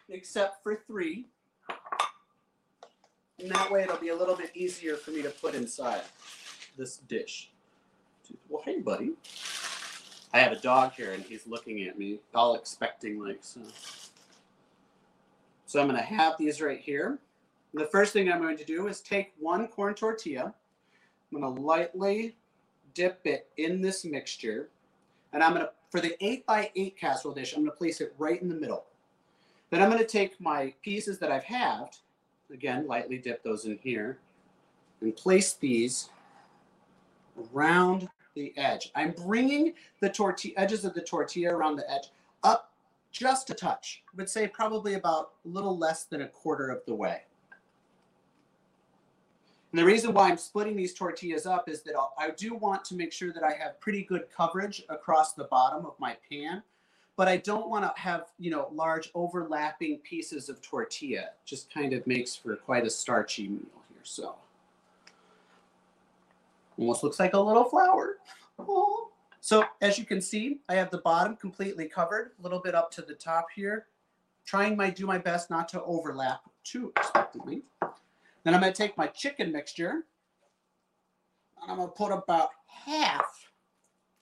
except 0.08 0.62
for 0.62 0.80
three. 0.86 1.26
And 3.42 3.50
that 3.50 3.70
way 3.70 3.82
it'll 3.82 3.96
be 3.96 4.10
a 4.10 4.16
little 4.16 4.36
bit 4.36 4.52
easier 4.54 4.96
for 4.96 5.10
me 5.10 5.20
to 5.22 5.30
put 5.30 5.54
inside 5.54 6.02
this 6.78 6.98
dish. 6.98 7.50
Well, 8.48 8.62
hey, 8.64 8.78
buddy. 8.78 9.12
I 10.32 10.38
have 10.38 10.52
a 10.52 10.60
dog 10.60 10.92
here 10.92 11.12
and 11.12 11.22
he's 11.24 11.46
looking 11.46 11.82
at 11.82 11.98
me, 11.98 12.20
all 12.34 12.54
expecting 12.54 13.20
like 13.20 13.40
so. 13.42 13.60
So 15.66 15.80
I'm 15.80 15.88
going 15.88 15.98
to 15.98 16.04
have 16.04 16.34
these 16.38 16.60
right 16.60 16.80
here. 16.80 17.18
The 17.74 17.86
first 17.86 18.12
thing 18.12 18.30
I'm 18.30 18.40
going 18.40 18.58
to 18.58 18.64
do 18.64 18.86
is 18.86 19.00
take 19.00 19.32
one 19.38 19.66
corn 19.66 19.94
tortilla. 19.94 20.54
I'm 21.32 21.40
going 21.40 21.54
to 21.54 21.60
lightly 21.60 22.36
dip 22.94 23.20
it 23.24 23.48
in 23.56 23.80
this 23.80 24.04
mixture. 24.04 24.68
And 25.32 25.42
I'm 25.42 25.54
going 25.54 25.64
to, 25.64 25.72
for 25.90 26.00
the 26.00 26.14
8 26.24 26.46
by 26.46 26.70
8 26.76 26.96
casserole 26.96 27.34
dish, 27.34 27.54
I'm 27.54 27.62
going 27.62 27.72
to 27.72 27.76
place 27.76 28.00
it 28.00 28.14
right 28.18 28.40
in 28.40 28.48
the 28.48 28.54
middle. 28.54 28.84
Then 29.70 29.82
I'm 29.82 29.88
going 29.88 30.02
to 30.02 30.06
take 30.06 30.38
my 30.40 30.74
pieces 30.82 31.18
that 31.18 31.32
I've 31.32 31.44
halved, 31.44 31.98
again, 32.52 32.86
lightly 32.86 33.18
dip 33.18 33.42
those 33.42 33.64
in 33.64 33.78
here, 33.82 34.18
and 35.00 35.16
place 35.16 35.54
these 35.54 36.10
around 37.52 38.08
the 38.34 38.56
edge. 38.56 38.90
I'm 38.94 39.12
bringing 39.12 39.74
the 40.00 40.08
tortilla 40.08 40.54
edges 40.56 40.84
of 40.84 40.94
the 40.94 41.02
tortilla 41.02 41.54
around 41.54 41.76
the 41.76 41.90
edge 41.90 42.08
up 42.42 42.72
just 43.10 43.50
a 43.50 43.54
touch. 43.54 44.02
I 44.08 44.16
would 44.16 44.28
say 44.28 44.48
probably 44.48 44.94
about 44.94 45.32
a 45.44 45.48
little 45.48 45.76
less 45.76 46.04
than 46.04 46.22
a 46.22 46.28
quarter 46.28 46.70
of 46.70 46.84
the 46.86 46.94
way. 46.94 47.22
And 49.70 49.78
the 49.78 49.84
reason 49.84 50.12
why 50.12 50.28
I'm 50.28 50.36
splitting 50.36 50.76
these 50.76 50.92
tortillas 50.92 51.46
up 51.46 51.68
is 51.68 51.82
that 51.82 51.94
I'll, 51.94 52.14
I 52.18 52.30
do 52.30 52.54
want 52.54 52.84
to 52.86 52.94
make 52.94 53.12
sure 53.12 53.32
that 53.32 53.42
I 53.42 53.52
have 53.52 53.80
pretty 53.80 54.02
good 54.02 54.26
coverage 54.34 54.82
across 54.90 55.32
the 55.32 55.44
bottom 55.44 55.86
of 55.86 55.94
my 55.98 56.16
pan, 56.30 56.62
but 57.16 57.28
I 57.28 57.36
don't 57.36 57.68
want 57.68 57.84
to 57.84 58.00
have, 58.00 58.26
you 58.38 58.50
know, 58.50 58.68
large 58.72 59.10
overlapping 59.14 59.98
pieces 59.98 60.48
of 60.48 60.60
tortilla. 60.62 61.30
Just 61.44 61.72
kind 61.72 61.92
of 61.92 62.06
makes 62.06 62.34
for 62.34 62.56
quite 62.56 62.86
a 62.86 62.90
starchy 62.90 63.48
meal 63.48 63.82
here. 63.90 64.00
So 64.02 64.36
almost 66.78 67.02
looks 67.02 67.20
like 67.20 67.34
a 67.34 67.40
little 67.40 67.64
flower. 67.64 68.18
Oh. 68.58 69.08
So 69.44 69.64
as 69.80 69.98
you 69.98 70.04
can 70.04 70.20
see, 70.20 70.60
I 70.68 70.74
have 70.74 70.90
the 70.90 70.98
bottom 70.98 71.34
completely 71.34 71.88
covered, 71.88 72.30
a 72.38 72.42
little 72.44 72.60
bit 72.60 72.76
up 72.76 72.92
to 72.92 73.02
the 73.02 73.14
top 73.14 73.46
here. 73.52 73.86
Trying 74.44 74.76
my 74.76 74.88
do 74.88 75.04
my 75.04 75.18
best 75.18 75.50
not 75.50 75.68
to 75.70 75.82
overlap 75.82 76.42
too 76.62 76.92
expectantly. 76.96 77.64
Then 78.44 78.54
I'm 78.54 78.60
going 78.60 78.72
to 78.72 78.76
take 78.76 78.96
my 78.96 79.08
chicken 79.08 79.50
mixture 79.50 80.04
and 81.60 81.72
I'm 81.72 81.78
going 81.78 81.88
to 81.88 81.92
put 81.92 82.12
about 82.12 82.50
half 82.68 83.50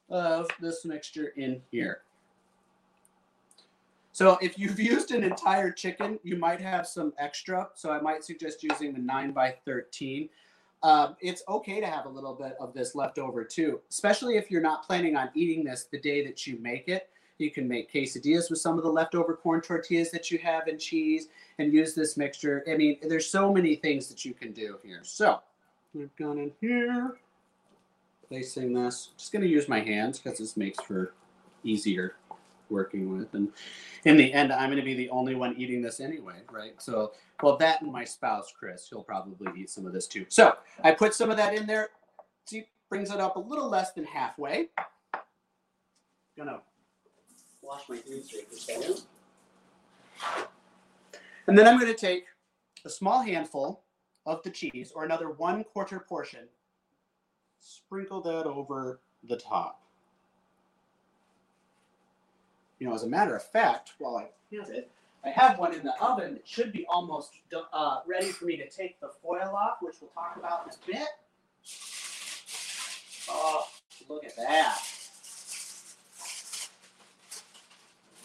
of 0.09 0.49
this 0.59 0.87
mixture 0.87 1.35
in 1.37 1.61
here. 1.70 2.00
So 4.21 4.37
if 4.43 4.59
you've 4.59 4.79
used 4.79 5.12
an 5.12 5.25
entire 5.25 5.71
chicken, 5.71 6.19
you 6.23 6.37
might 6.37 6.61
have 6.61 6.87
some 6.87 7.15
extra. 7.17 7.71
So 7.75 7.91
I 7.91 8.03
might 8.03 8.23
suggest 8.23 8.62
using 8.62 8.93
the 8.93 8.99
9 8.99 9.33
by 9.33 9.55
13. 9.65 10.29
Um, 10.83 11.17
it's 11.23 11.43
okay 11.49 11.81
to 11.81 11.87
have 11.87 12.05
a 12.05 12.09
little 12.11 12.35
bit 12.35 12.55
of 12.61 12.75
this 12.75 12.95
left 12.95 13.19
over 13.19 13.43
too, 13.45 13.81
especially 13.89 14.37
if 14.37 14.50
you're 14.50 14.61
not 14.61 14.87
planning 14.87 15.17
on 15.17 15.31
eating 15.35 15.65
this 15.65 15.87
the 15.91 15.99
day 15.99 16.23
that 16.27 16.47
you 16.47 16.59
make 16.61 16.87
it. 16.87 17.09
You 17.39 17.50
can 17.50 17.67
make 17.67 17.91
quesadillas 17.91 18.50
with 18.50 18.59
some 18.59 18.77
of 18.77 18.85
the 18.85 18.91
leftover 18.91 19.37
corn 19.37 19.62
tortillas 19.62 20.11
that 20.11 20.31
you 20.31 20.37
have 20.41 20.67
and 20.67 20.79
cheese 20.79 21.29
and 21.59 21.73
use 21.73 21.95
this 21.95 22.19
mixture. 22.19 22.62
I 22.71 22.77
mean, 22.77 22.99
there's 23.03 23.27
so 23.27 23.50
many 23.50 23.75
things 23.75 24.07
that 24.09 24.27
you 24.27 24.35
can 24.35 24.53
do 24.53 24.77
here. 24.85 25.00
So 25.03 25.41
we've 25.95 26.15
gone 26.17 26.37
in 26.37 26.53
here, 26.61 27.17
placing 28.29 28.75
this. 28.75 29.12
Just 29.17 29.33
going 29.33 29.45
to 29.45 29.49
use 29.49 29.67
my 29.67 29.81
hands 29.81 30.19
because 30.19 30.39
this 30.39 30.59
makes 30.59 30.79
for 30.85 31.15
easier 31.65 32.17
working 32.71 33.17
with. 33.17 33.35
And 33.35 33.53
in 34.05 34.17
the 34.17 34.33
end, 34.33 34.53
I'm 34.53 34.69
going 34.69 34.79
to 34.79 34.85
be 34.85 34.95
the 34.95 35.11
only 35.11 35.35
one 35.35 35.55
eating 35.57 35.83
this 35.83 36.00
anyway, 36.00 36.37
right? 36.50 36.81
So, 36.81 37.12
well, 37.43 37.57
that 37.59 37.83
and 37.83 37.93
my 37.93 38.05
spouse, 38.05 38.53
Chris, 38.57 38.89
he'll 38.89 39.03
probably 39.03 39.49
eat 39.61 39.71
some 39.71 39.87
of 39.87 39.93
this 39.93 40.07
too. 40.07 40.27
So 40.29 40.57
I 40.83 40.93
put 40.93 41.15
some 41.15 41.31
of 41.31 41.37
that 41.37 41.55
in 41.55 41.67
there. 41.67 41.91
See, 42.47 42.65
brings 42.89 43.11
it 43.11 43.21
up 43.21 43.37
a 43.37 43.41
little 43.41 43.69
less 43.69 43.93
than 43.93 44.05
halfway. 44.05 44.69
Gonna 46.37 46.61
wash 47.62 47.83
my 47.89 47.97
hands 47.97 48.35
second. 48.50 49.03
And 51.47 51.59
then 51.59 51.67
I'm 51.67 51.79
going 51.79 51.93
to 51.93 51.99
take 51.99 52.27
a 52.85 52.91
small 52.91 53.23
handful 53.23 53.83
of 54.27 54.43
the 54.43 54.50
cheese 54.50 54.93
or 54.95 55.05
another 55.05 55.31
one 55.31 55.65
quarter 55.65 55.99
portion, 55.99 56.47
sprinkle 57.61 58.21
that 58.23 58.47
over 58.47 59.00
the 59.29 59.37
top. 59.37 59.83
You 62.80 62.88
know, 62.88 62.94
as 62.94 63.02
a 63.02 63.08
matter 63.08 63.37
of 63.37 63.42
fact, 63.42 63.92
while 63.99 64.16
I 64.16 64.30
have 64.56 64.70
it, 64.70 64.90
I 65.22 65.28
have 65.28 65.58
one 65.58 65.75
in 65.75 65.84
the 65.84 65.92
oven 66.02 66.32
that 66.32 66.49
should 66.49 66.72
be 66.72 66.87
almost 66.88 67.32
uh, 67.75 68.00
ready 68.06 68.28
for 68.28 68.46
me 68.46 68.56
to 68.56 68.68
take 68.70 68.99
the 69.00 69.10
foil 69.22 69.54
off, 69.54 69.76
which 69.82 69.96
we'll 70.00 70.10
talk 70.10 70.37
about 70.37 70.64
in 70.64 70.72
a 70.72 70.99
bit. 70.99 71.08
Oh, 73.28 73.66
look 74.08 74.25
at 74.25 74.34
that. 74.37 74.78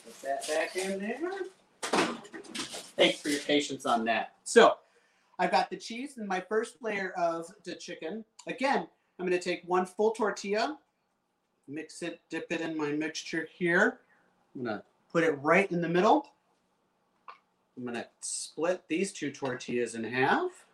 Put 0.06 0.22
that 0.22 0.48
back 0.48 0.76
in 0.78 1.00
there. 1.00 1.32
Thanks 2.96 3.20
for 3.20 3.28
your 3.28 3.42
patience 3.42 3.86
on 3.86 4.06
that. 4.06 4.36
So 4.46 4.76
I've 5.38 5.52
got 5.52 5.70
the 5.70 5.76
cheese 5.76 6.18
and 6.18 6.30
my 6.30 6.40
first 6.40 6.78
layer 6.82 7.12
of 7.18 7.46
the 7.66 7.76
chicken. 7.76 8.24
Again, 8.48 8.88
I'm 9.20 9.28
going 9.28 9.38
to 9.38 9.44
take 9.44 9.64
one 9.66 9.86
full 9.86 10.12
tortilla, 10.12 10.78
mix 11.68 12.02
it, 12.02 12.22
dip 12.30 12.48
it 12.52 12.62
in 12.62 12.78
my 12.78 12.94
mixture 12.94 13.50
here. 13.54 14.00
I'm 14.56 14.64
going 14.64 14.78
to 14.78 14.84
put 15.12 15.24
it 15.24 15.32
right 15.42 15.70
in 15.72 15.82
the 15.82 15.90
middle. 15.90 16.28
I'm 17.78 17.84
going 17.84 17.96
to 17.96 18.08
split 18.22 18.84
these 18.88 19.12
two 19.12 19.32
tortillas 19.32 19.96
in 19.96 20.04
half. 20.04 20.66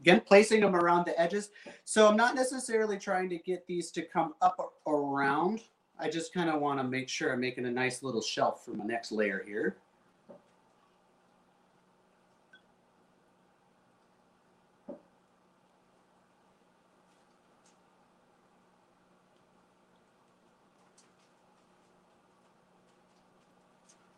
Again, 0.00 0.22
placing 0.24 0.60
them 0.60 0.74
around 0.74 1.06
the 1.06 1.18
edges. 1.20 1.50
So 1.84 2.08
I'm 2.08 2.16
not 2.16 2.34
necessarily 2.34 2.98
trying 2.98 3.28
to 3.30 3.38
get 3.38 3.66
these 3.66 3.90
to 3.92 4.02
come 4.02 4.34
up 4.40 4.74
around. 4.86 5.62
I 5.98 6.08
just 6.08 6.32
kind 6.32 6.48
of 6.48 6.60
want 6.60 6.80
to 6.80 6.84
make 6.84 7.08
sure 7.08 7.32
I'm 7.32 7.40
making 7.40 7.66
a 7.66 7.70
nice 7.70 8.02
little 8.02 8.22
shelf 8.22 8.64
for 8.64 8.70
my 8.70 8.84
next 8.84 9.12
layer 9.12 9.42
here. 9.46 9.76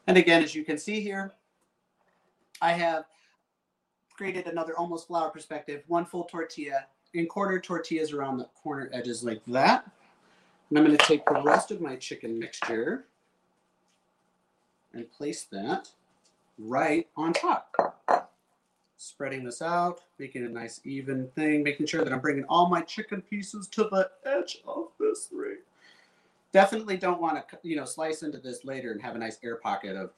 And 0.07 0.17
again, 0.17 0.43
as 0.43 0.55
you 0.55 0.65
can 0.65 0.79
see 0.79 1.01
here, 1.01 1.33
I 2.61 2.73
have 2.73 3.05
created 4.17 4.47
another 4.47 4.77
almost 4.77 5.07
flower 5.07 5.31
perspective, 5.31 5.83
one 5.87 6.05
full 6.05 6.25
tortilla, 6.25 6.87
and 7.15 7.29
quarter 7.29 7.61
tortillas 7.61 8.13
around 8.13 8.39
the 8.39 8.49
corner 8.63 8.89
edges 8.93 9.23
like 9.23 9.43
that. 9.47 9.91
And 10.69 10.79
I'm 10.79 10.85
going 10.85 10.97
to 10.97 11.07
take 11.07 11.25
the 11.27 11.43
rest 11.43 11.71
of 11.71 11.81
my 11.81 11.97
chicken 11.97 12.39
mixture 12.39 13.07
and 14.95 15.11
place 15.11 15.45
that 15.53 15.91
right 16.59 17.07
on 17.17 17.33
top. 17.33 17.97
Spreading 18.97 19.45
this 19.45 19.61
out, 19.61 20.03
making 20.19 20.45
a 20.45 20.49
nice 20.49 20.81
even 20.85 21.29
thing, 21.35 21.63
making 21.63 21.87
sure 21.87 22.05
that 22.05 22.13
I'm 22.13 22.21
bringing 22.21 22.45
all 22.45 22.69
my 22.69 22.83
chicken 22.83 23.21
pieces 23.21 23.67
to 23.69 23.85
the 23.85 24.09
edge 24.25 24.59
of 24.67 24.89
this 25.01 25.29
ring. 25.33 25.59
Definitely 26.53 26.99
don't 26.99 27.21
want 27.21 27.49
to, 27.49 27.59
you 27.63 27.77
know, 27.77 27.87
slice 27.87 28.23
into 28.23 28.39
this 28.39 28.65
later 28.65 28.93
and 28.93 29.01
have 29.01 29.17
a 29.17 29.19
nice 29.19 29.39
air 29.43 29.57
pocket 29.57 29.97
of 29.97 30.11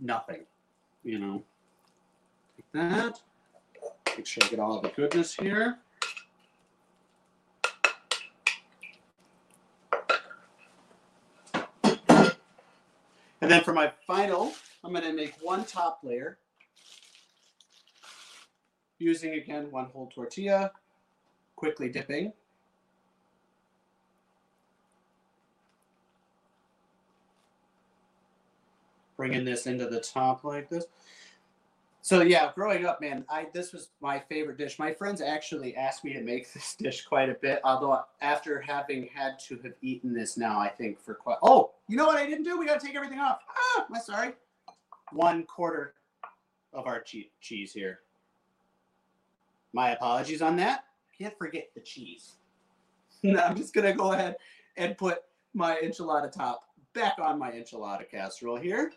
nothing, 0.00 0.44
you 1.02 1.18
know. 1.18 1.42
Take 2.56 2.72
that. 2.72 3.20
Make 4.16 4.26
sure 4.26 4.44
I 4.44 4.48
get 4.48 4.60
all 4.60 4.80
the 4.80 4.90
goodness 4.90 5.34
here. 5.34 5.78
And 13.42 13.50
then 13.50 13.64
for 13.64 13.72
my 13.72 13.92
final, 14.06 14.52
I'm 14.84 14.92
going 14.92 15.04
to 15.04 15.12
make 15.12 15.34
one 15.40 15.64
top 15.64 15.98
layer 16.04 16.38
using 19.00 19.34
again 19.34 19.68
one 19.72 19.86
whole 19.86 20.08
tortilla, 20.14 20.70
quickly 21.56 21.88
dipping. 21.88 22.32
Bringing 29.22 29.44
this 29.44 29.68
into 29.68 29.86
the 29.86 30.00
top 30.00 30.42
like 30.42 30.68
this. 30.68 30.84
So 32.00 32.22
yeah, 32.22 32.50
growing 32.56 32.84
up, 32.84 33.00
man, 33.00 33.24
I 33.30 33.46
this 33.54 33.72
was 33.72 33.90
my 34.00 34.18
favorite 34.18 34.58
dish. 34.58 34.80
My 34.80 34.92
friends 34.92 35.20
actually 35.20 35.76
asked 35.76 36.02
me 36.02 36.12
to 36.14 36.20
make 36.20 36.52
this 36.54 36.74
dish 36.74 37.04
quite 37.04 37.30
a 37.30 37.34
bit. 37.34 37.60
Although 37.62 38.00
after 38.20 38.60
having 38.60 39.08
had 39.14 39.38
to 39.46 39.58
have 39.58 39.74
eaten 39.80 40.12
this 40.12 40.36
now, 40.36 40.58
I 40.58 40.70
think 40.70 40.98
for 41.00 41.14
quite. 41.14 41.38
Oh, 41.40 41.70
you 41.86 41.96
know 41.96 42.04
what 42.04 42.16
I 42.16 42.26
didn't 42.26 42.42
do? 42.42 42.58
We 42.58 42.66
got 42.66 42.80
to 42.80 42.86
take 42.86 42.96
everything 42.96 43.20
off. 43.20 43.42
Ah, 43.48 43.86
I'm 43.88 44.02
sorry. 44.02 44.32
One 45.12 45.44
quarter 45.44 45.94
of 46.72 46.88
our 46.88 47.00
cheese 47.00 47.72
here. 47.72 48.00
My 49.72 49.90
apologies 49.90 50.42
on 50.42 50.56
that. 50.56 50.86
Can't 51.16 51.38
forget 51.38 51.68
the 51.76 51.80
cheese. 51.80 52.32
now 53.22 53.44
I'm 53.44 53.56
just 53.56 53.72
gonna 53.72 53.94
go 53.94 54.14
ahead 54.14 54.34
and 54.76 54.98
put 54.98 55.18
my 55.54 55.78
enchilada 55.80 56.32
top 56.32 56.64
back 56.92 57.20
on 57.20 57.38
my 57.38 57.52
enchilada 57.52 58.10
casserole 58.10 58.56
here 58.56 58.90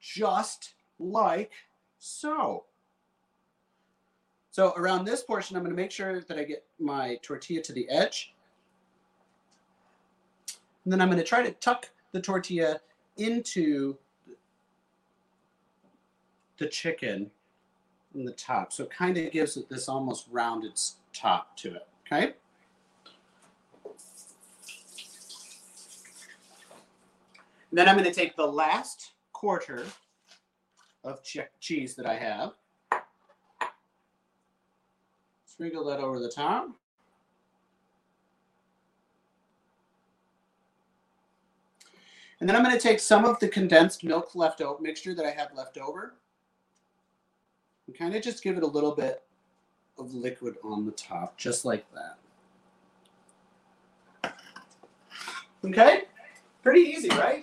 just 0.00 0.74
like 0.98 1.52
so. 1.98 2.64
So 4.50 4.72
around 4.76 5.04
this 5.04 5.22
portion, 5.22 5.56
I'm 5.56 5.62
going 5.62 5.74
to 5.74 5.80
make 5.80 5.92
sure 5.92 6.20
that 6.20 6.38
I 6.38 6.44
get 6.44 6.64
my 6.78 7.18
tortilla 7.22 7.62
to 7.62 7.72
the 7.72 7.88
edge. 7.88 8.34
And 10.84 10.92
then 10.92 11.00
I'm 11.00 11.08
going 11.08 11.18
to 11.18 11.24
try 11.24 11.42
to 11.42 11.52
tuck 11.52 11.88
the 12.12 12.20
tortilla 12.20 12.80
into 13.16 13.96
the 16.58 16.66
chicken 16.66 17.30
in 18.14 18.24
the 18.24 18.32
top. 18.32 18.72
So 18.72 18.84
it 18.84 18.90
kind 18.90 19.16
of 19.16 19.30
gives 19.30 19.56
it 19.56 19.68
this 19.68 19.88
almost 19.88 20.26
rounded 20.30 20.78
top 21.12 21.56
to 21.58 21.76
it. 21.76 21.86
Okay. 22.06 22.34
And 27.70 27.78
then 27.78 27.88
I'm 27.88 27.96
going 27.96 28.08
to 28.08 28.14
take 28.14 28.36
the 28.36 28.46
last 28.46 29.12
quarter 29.40 29.86
of 31.02 31.22
cheese 31.60 31.94
that 31.94 32.04
I 32.04 32.14
have, 32.14 32.52
sprinkle 35.46 35.82
that 35.86 35.98
over 35.98 36.18
the 36.18 36.28
top. 36.28 36.68
And 42.40 42.46
then 42.46 42.54
I'm 42.54 42.62
going 42.62 42.76
to 42.76 42.80
take 42.80 43.00
some 43.00 43.24
of 43.24 43.40
the 43.40 43.48
condensed 43.48 44.04
milk 44.04 44.34
left 44.34 44.60
leftover 44.60 44.82
mixture 44.82 45.14
that 45.14 45.24
I 45.24 45.30
have 45.30 45.54
left 45.54 45.78
over 45.78 46.16
and 47.86 47.96
kind 47.96 48.14
of 48.14 48.22
just 48.22 48.42
give 48.42 48.58
it 48.58 48.62
a 48.62 48.66
little 48.66 48.94
bit 48.94 49.22
of 49.98 50.12
liquid 50.12 50.56
on 50.62 50.84
the 50.84 50.92
top, 50.92 51.38
just 51.38 51.64
like 51.64 51.86
that. 54.22 54.34
Okay? 55.64 56.02
Pretty 56.62 56.80
easy, 56.82 57.08
right? 57.08 57.42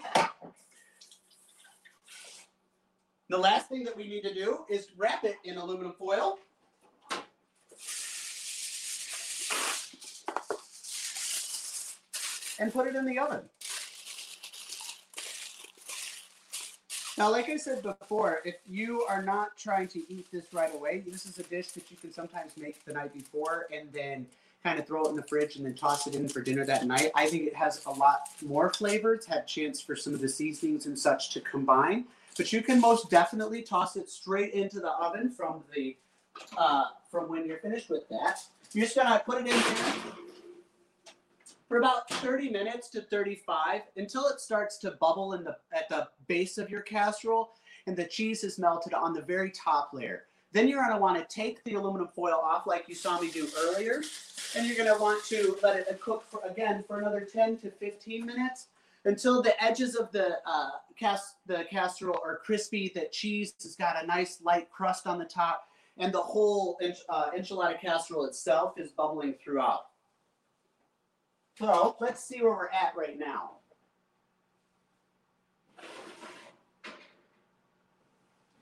The 3.29 3.37
last 3.37 3.67
thing 3.67 3.83
that 3.83 3.97
we 3.97 4.07
need 4.07 4.21
to 4.21 4.33
do 4.33 4.59
is 4.69 4.87
wrap 4.95 5.25
it 5.25 5.35
in 5.43 5.57
aluminum 5.57 5.93
foil. 5.93 6.39
And 12.59 12.73
put 12.73 12.87
it 12.87 12.95
in 12.95 13.05
the 13.05 13.19
oven. 13.19 13.41
Now, 17.17 17.31
like 17.31 17.49
I 17.49 17.57
said 17.57 17.81
before, 17.81 18.41
if 18.45 18.55
you 18.67 19.03
are 19.09 19.21
not 19.21 19.57
trying 19.57 19.87
to 19.89 19.99
eat 20.11 20.27
this 20.31 20.45
right 20.53 20.73
away, 20.73 21.03
this 21.05 21.25
is 21.25 21.37
a 21.39 21.43
dish 21.43 21.69
that 21.69 21.91
you 21.91 21.97
can 21.97 22.13
sometimes 22.13 22.53
make 22.57 22.85
the 22.85 22.93
night 22.93 23.13
before 23.13 23.67
and 23.73 23.91
then 23.91 24.25
kind 24.63 24.79
of 24.79 24.87
throw 24.87 25.05
it 25.05 25.09
in 25.09 25.15
the 25.15 25.23
fridge 25.23 25.55
and 25.55 25.65
then 25.65 25.73
toss 25.73 26.07
it 26.07 26.15
in 26.15 26.29
for 26.29 26.41
dinner 26.41 26.65
that 26.65 26.85
night. 26.85 27.11
I 27.15 27.27
think 27.27 27.43
it 27.47 27.55
has 27.55 27.83
a 27.85 27.91
lot 27.91 28.21
more 28.41 28.71
flavor. 28.71 29.15
It's 29.15 29.25
had 29.25 29.47
chance 29.47 29.81
for 29.81 29.95
some 29.95 30.13
of 30.13 30.21
the 30.21 30.29
seasonings 30.29 30.85
and 30.85 30.97
such 30.97 31.31
to 31.31 31.41
combine. 31.41 32.05
But 32.37 32.53
you 32.53 32.61
can 32.61 32.79
most 32.79 33.09
definitely 33.09 33.63
toss 33.63 33.95
it 33.95 34.09
straight 34.09 34.53
into 34.53 34.79
the 34.79 34.91
oven 34.91 35.31
from 35.31 35.63
the 35.75 35.97
uh, 36.57 36.85
from 37.09 37.29
when 37.29 37.45
you're 37.47 37.57
finished 37.57 37.89
with 37.89 38.07
that. 38.09 38.39
You're 38.73 38.85
just 38.85 38.95
gonna 38.95 39.21
put 39.25 39.41
it 39.41 39.47
in 39.47 39.59
there 39.59 39.95
for 41.67 41.77
about 41.77 42.09
30 42.09 42.49
minutes 42.49 42.89
to 42.89 43.01
35 43.01 43.81
until 43.97 44.27
it 44.27 44.39
starts 44.39 44.77
to 44.79 44.91
bubble 44.91 45.33
in 45.33 45.43
the 45.43 45.57
at 45.73 45.89
the 45.89 46.07
base 46.27 46.57
of 46.57 46.69
your 46.69 46.81
casserole 46.81 47.51
and 47.87 47.95
the 47.95 48.05
cheese 48.05 48.43
is 48.43 48.59
melted 48.59 48.93
on 48.93 49.13
the 49.13 49.21
very 49.21 49.51
top 49.51 49.89
layer. 49.93 50.23
Then 50.53 50.67
you're 50.67 50.81
going 50.81 50.93
to 50.93 51.01
want 51.01 51.17
to 51.17 51.35
take 51.35 51.63
the 51.65 51.73
aluminum 51.73 52.07
foil 52.07 52.41
off 52.43 52.67
like 52.67 52.87
you 52.87 52.95
saw 52.95 53.19
me 53.19 53.29
do 53.29 53.47
earlier 53.57 54.01
and 54.55 54.65
you're 54.65 54.77
going 54.77 54.93
to 54.93 55.01
want 55.01 55.23
to 55.25 55.57
let 55.61 55.77
it 55.77 55.99
cook 55.99 56.23
for 56.29 56.41
again 56.49 56.83
for 56.87 56.99
another 56.99 57.21
10 57.21 57.57
to 57.57 57.69
15 57.69 58.25
minutes 58.25 58.67
until 59.05 59.41
the 59.41 59.61
edges 59.63 59.95
of 59.95 60.11
the 60.11 60.37
uh, 60.45 60.69
cast 60.97 61.35
the 61.45 61.65
casserole 61.69 62.19
are 62.23 62.41
crispy. 62.43 62.91
The 62.93 63.07
cheese 63.11 63.53
has 63.63 63.75
got 63.75 64.01
a 64.01 64.05
nice 64.05 64.39
light 64.41 64.69
crust 64.69 65.07
on 65.07 65.17
the 65.17 65.25
top, 65.25 65.67
and 65.97 66.13
the 66.13 66.21
whole 66.21 66.79
uh, 67.09 67.31
enchilada 67.31 67.79
casserole 67.79 68.25
itself 68.25 68.73
is 68.77 68.91
bubbling 68.91 69.35
throughout. 69.43 69.87
So 71.57 71.95
let's 71.99 72.23
see 72.23 72.41
where 72.41 72.51
we're 72.51 72.69
at 72.69 72.95
right 72.95 73.17
now. 73.17 73.51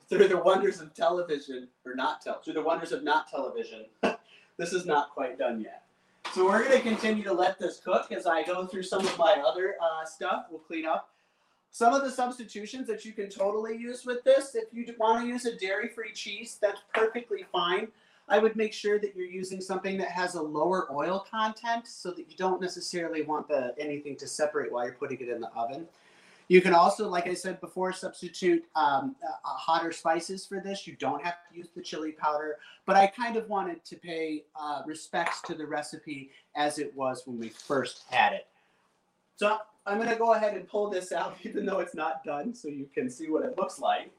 Through 0.08 0.28
the 0.28 0.38
wonders 0.38 0.80
of 0.80 0.94
television, 0.94 1.68
or 1.86 1.96
not 1.96 2.22
tell, 2.22 2.40
through 2.42 2.54
the 2.54 2.62
wonders 2.62 2.92
of 2.92 3.04
not 3.04 3.30
television, 3.30 3.86
this 4.58 4.72
is 4.72 4.86
not 4.86 5.10
quite 5.10 5.40
done 5.40 5.60
yet. 5.60 5.85
So 6.36 6.44
we're 6.44 6.68
going 6.68 6.76
to 6.76 6.82
continue 6.82 7.24
to 7.24 7.32
let 7.32 7.58
this 7.60 7.80
cook 7.80 8.12
as 8.12 8.28
I 8.28 8.44
go 8.44 8.66
through 8.66 8.84
some 8.84 9.08
of 9.08 9.18
my 9.18 9.42
other 9.48 9.76
uh, 9.82 10.04
stuff. 10.04 10.48
We'll 10.50 10.60
clean 10.60 10.86
up. 10.86 11.12
Some 11.72 11.94
of 11.94 12.02
the 12.02 12.12
substitutions 12.12 12.88
that 12.88 13.06
you 13.06 13.14
can 13.14 13.30
totally 13.30 13.78
use 13.78 14.06
with 14.06 14.22
this, 14.26 14.54
if 14.54 14.66
you 14.74 14.86
want 15.00 15.22
to 15.22 15.28
use 15.30 15.46
a 15.46 15.56
dairy-free 15.56 16.12
cheese, 16.12 16.58
that's 16.62 16.82
perfectly 16.94 17.46
fine. 17.54 17.88
I 18.28 18.40
would 18.40 18.58
make 18.58 18.74
sure 18.74 19.00
that 19.00 19.16
you're 19.16 19.26
using 19.26 19.62
something 19.62 19.98
that 19.98 20.10
has 20.10 20.36
a 20.36 20.42
lower 20.42 20.94
oil 20.94 21.26
content 21.32 21.88
so 21.88 22.12
that 22.12 22.30
you 22.30 22.36
don't 22.36 22.60
necessarily 22.60 23.22
want 23.22 23.48
the 23.48 23.74
anything 23.80 24.18
to 24.18 24.28
separate 24.28 24.74
while 24.74 24.84
you're 24.84 24.96
putting 24.96 25.22
it 25.22 25.30
in 25.30 25.40
the 25.40 25.54
oven. 25.54 25.88
You 26.48 26.62
can 26.62 26.74
also, 26.74 27.10
like 27.10 27.28
I 27.28 27.34
said 27.34 27.60
before, 27.60 27.92
substitute 27.92 28.66
um, 28.76 29.16
uh, 29.24 29.30
hotter 29.44 29.92
spices 29.92 30.46
for 30.46 30.60
this. 30.60 30.86
You 30.86 30.96
don't 31.00 31.24
have 31.24 31.36
to 31.50 31.58
use 31.58 31.70
the 31.76 31.82
chili 31.82 32.12
powder, 32.12 32.58
but 32.86 32.96
I 32.96 33.08
kind 33.08 33.36
of 33.36 33.50
wanted 33.50 33.84
to 33.86 33.96
pay 33.96 34.44
uh, 34.56 34.84
respects 34.86 35.42
to 35.44 35.56
the 35.56 35.66
recipe 35.66 36.30
as 36.56 36.78
it 36.78 36.96
was 36.96 37.24
when 37.26 37.40
we 37.40 37.50
first 37.50 38.04
had 38.12 38.34
it. 38.34 38.48
So 39.38 39.58
I'm 39.86 39.98
going 39.98 40.10
to 40.10 40.16
go 40.16 40.34
ahead 40.34 40.56
and 40.56 40.68
pull 40.68 40.90
this 40.90 41.12
out, 41.12 41.38
even 41.44 41.66
though 41.66 41.80
it's 41.80 41.96
not 41.96 42.24
done, 42.24 42.54
so 42.54 42.68
you 42.68 42.88
can 42.94 43.10
see 43.10 43.30
what 43.30 43.44
it 43.44 43.58
looks 43.58 43.80
like. 43.80 44.12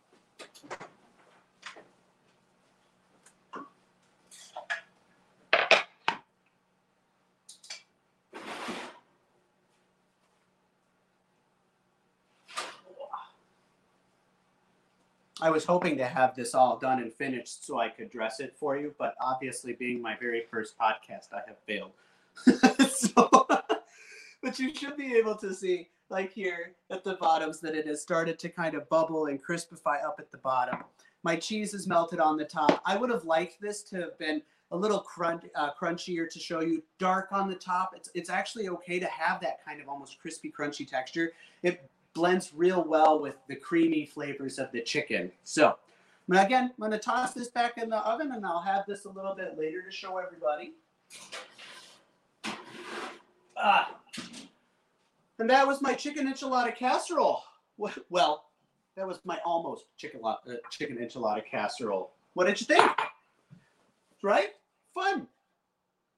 I 15.40 15.50
was 15.50 15.66
hoping 15.66 15.98
to 15.98 16.06
have 16.06 16.34
this 16.34 16.54
all 16.54 16.78
done 16.78 17.00
and 17.00 17.12
finished 17.12 17.66
so 17.66 17.78
I 17.78 17.90
could 17.90 18.10
dress 18.10 18.40
it 18.40 18.56
for 18.58 18.78
you, 18.78 18.94
but 18.98 19.14
obviously, 19.20 19.74
being 19.74 20.00
my 20.00 20.16
very 20.18 20.44
first 20.50 20.78
podcast, 20.78 21.28
I 21.32 21.42
have 21.46 21.58
failed. 21.66 21.92
so, 22.90 23.46
but 24.42 24.58
you 24.58 24.74
should 24.74 24.96
be 24.96 25.14
able 25.14 25.36
to 25.36 25.54
see, 25.54 25.88
like 26.08 26.32
here 26.32 26.72
at 26.90 27.04
the 27.04 27.16
bottoms, 27.16 27.60
that 27.60 27.74
it 27.74 27.86
has 27.86 28.00
started 28.00 28.38
to 28.38 28.48
kind 28.48 28.74
of 28.74 28.88
bubble 28.88 29.26
and 29.26 29.44
crispify 29.44 30.02
up 30.02 30.16
at 30.18 30.30
the 30.32 30.38
bottom. 30.38 30.78
My 31.22 31.36
cheese 31.36 31.74
is 31.74 31.86
melted 31.86 32.20
on 32.20 32.38
the 32.38 32.44
top. 32.44 32.80
I 32.86 32.96
would 32.96 33.10
have 33.10 33.24
liked 33.24 33.60
this 33.60 33.82
to 33.84 33.96
have 33.96 34.18
been 34.18 34.40
a 34.70 34.76
little 34.76 35.00
crunch, 35.00 35.44
uh, 35.54 35.70
crunchier 35.78 36.30
to 36.30 36.38
show 36.38 36.60
you 36.60 36.82
dark 36.98 37.28
on 37.30 37.48
the 37.48 37.54
top. 37.54 37.92
It's, 37.94 38.08
it's 38.14 38.30
actually 38.30 38.68
okay 38.68 38.98
to 38.98 39.06
have 39.06 39.40
that 39.42 39.64
kind 39.64 39.82
of 39.82 39.88
almost 39.88 40.18
crispy, 40.18 40.50
crunchy 40.56 40.88
texture. 40.88 41.32
It 41.62 41.88
blends 42.16 42.52
real 42.54 42.82
well 42.82 43.20
with 43.20 43.36
the 43.46 43.54
creamy 43.54 44.06
flavors 44.06 44.58
of 44.58 44.72
the 44.72 44.80
chicken. 44.80 45.30
So, 45.44 45.76
again, 46.30 46.72
I'm 46.82 46.90
to 46.90 46.98
toss 46.98 47.34
this 47.34 47.48
back 47.48 47.76
in 47.76 47.90
the 47.90 47.98
oven 47.98 48.32
and 48.32 48.44
I'll 48.44 48.62
have 48.62 48.86
this 48.86 49.04
a 49.04 49.10
little 49.10 49.34
bit 49.34 49.58
later 49.58 49.82
to 49.82 49.90
show 49.90 50.16
everybody. 50.16 50.72
Ah. 53.56 53.98
And 55.38 55.50
that 55.50 55.66
was 55.66 55.82
my 55.82 55.92
chicken 55.92 56.26
enchilada 56.32 56.74
casserole. 56.74 57.42
Well, 58.08 58.46
that 58.96 59.06
was 59.06 59.20
my 59.26 59.38
almost 59.44 59.84
chicken, 59.98 60.22
uh, 60.24 60.36
chicken 60.70 60.96
enchilada 60.96 61.44
casserole. 61.44 62.12
What 62.32 62.46
did 62.46 62.58
you 62.58 62.66
think? 62.66 62.90
Right? 64.22 64.50
Fun. 64.94 65.28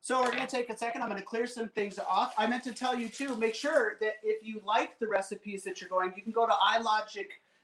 So 0.08 0.22
we're 0.22 0.30
going 0.30 0.46
to 0.46 0.46
take 0.46 0.70
a 0.70 0.76
second. 0.78 1.02
I'm 1.02 1.10
going 1.10 1.20
to 1.20 1.26
clear 1.26 1.46
some 1.46 1.68
things 1.68 1.98
off. 1.98 2.32
I 2.38 2.46
meant 2.46 2.64
to 2.64 2.72
tell 2.72 2.98
you 2.98 3.10
too, 3.10 3.36
make 3.36 3.54
sure 3.54 3.98
that 4.00 4.14
if 4.22 4.42
you 4.42 4.62
like 4.64 4.98
the 4.98 5.06
recipes 5.06 5.64
that 5.64 5.82
you're 5.82 5.90
going, 5.90 6.14
you 6.16 6.22
can 6.22 6.32
go 6.32 6.46
to 6.46 6.52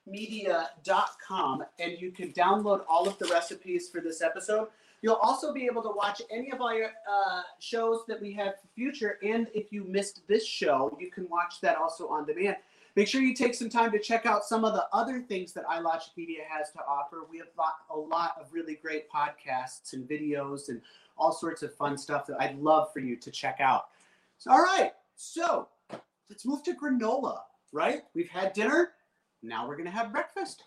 ilogicmedia.com 0.07 1.65
and 1.79 1.99
you 1.99 2.11
can 2.11 2.33
download 2.33 2.83
all 2.87 3.09
of 3.09 3.19
the 3.19 3.25
recipes 3.29 3.89
for 3.89 4.03
this 4.03 4.21
episode. 4.21 4.69
You'll 5.01 5.15
also 5.23 5.55
be 5.55 5.65
able 5.65 5.83
to 5.85 5.89
watch 5.89 6.21
any 6.31 6.53
of 6.53 6.61
our 6.61 6.83
uh, 7.11 7.41
shows 7.61 8.01
that 8.09 8.21
we 8.21 8.35
have 8.35 8.57
future. 8.75 9.19
And 9.23 9.47
if 9.55 9.73
you 9.73 9.85
missed 9.85 10.29
this 10.29 10.47
show, 10.47 10.95
you 11.01 11.11
can 11.11 11.27
watch 11.31 11.63
that 11.63 11.79
also 11.79 12.09
on 12.09 12.27
demand. 12.27 12.57
Make 12.95 13.09
sure 13.09 13.23
you 13.23 13.35
take 13.35 13.55
some 13.55 13.71
time 13.71 13.91
to 13.91 13.99
check 13.99 14.25
out 14.25 14.45
some 14.45 14.65
of 14.65 14.73
the 14.73 14.87
other 14.93 15.21
things 15.21 15.53
that 15.55 15.65
iLogic 15.67 16.17
Media 16.17 16.43
has 16.49 16.71
to 16.73 16.81
offer. 16.87 17.25
We 17.29 17.39
have 17.39 17.49
a 17.91 17.97
lot 17.97 18.37
of 18.39 18.53
really 18.53 18.75
great 18.75 19.11
podcasts 19.11 19.95
and 19.95 20.09
videos 20.09 20.69
and 20.69 20.81
all 21.17 21.33
sorts 21.33 21.63
of 21.63 21.75
fun 21.75 21.97
stuff 21.97 22.27
that 22.27 22.41
I'd 22.41 22.59
love 22.59 22.93
for 22.93 23.01
you 23.01 23.17
to 23.17 23.31
check 23.31 23.59
out. 23.61 23.87
So, 24.39 24.51
all 24.51 24.63
right, 24.63 24.93
so 25.17 25.69
let's 26.29 26.45
move 26.45 26.63
to 26.65 26.75
granola, 26.75 27.41
right? 27.73 28.03
We've 28.15 28.29
had 28.29 28.53
dinner, 28.53 28.93
now 29.43 29.69
we're 29.69 29.77
to 29.77 29.91
have 29.91 30.13
breakfast. 30.13 30.65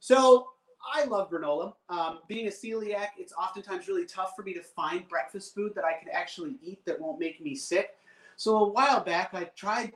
So, 0.00 0.48
I 0.94 1.04
love 1.04 1.30
granola. 1.30 1.74
Um, 1.88 2.20
being 2.28 2.46
a 2.46 2.50
celiac, 2.50 3.08
it's 3.18 3.32
oftentimes 3.32 3.88
really 3.88 4.06
tough 4.06 4.34
for 4.36 4.42
me 4.42 4.54
to 4.54 4.62
find 4.62 5.08
breakfast 5.08 5.54
food 5.54 5.74
that 5.74 5.84
I 5.84 5.98
can 5.98 6.08
actually 6.12 6.56
eat 6.62 6.84
that 6.84 7.00
won't 7.00 7.18
make 7.18 7.40
me 7.40 7.54
sick. 7.54 7.96
So, 8.36 8.56
a 8.58 8.68
while 8.68 9.00
back, 9.00 9.30
I 9.34 9.44
tried 9.56 9.92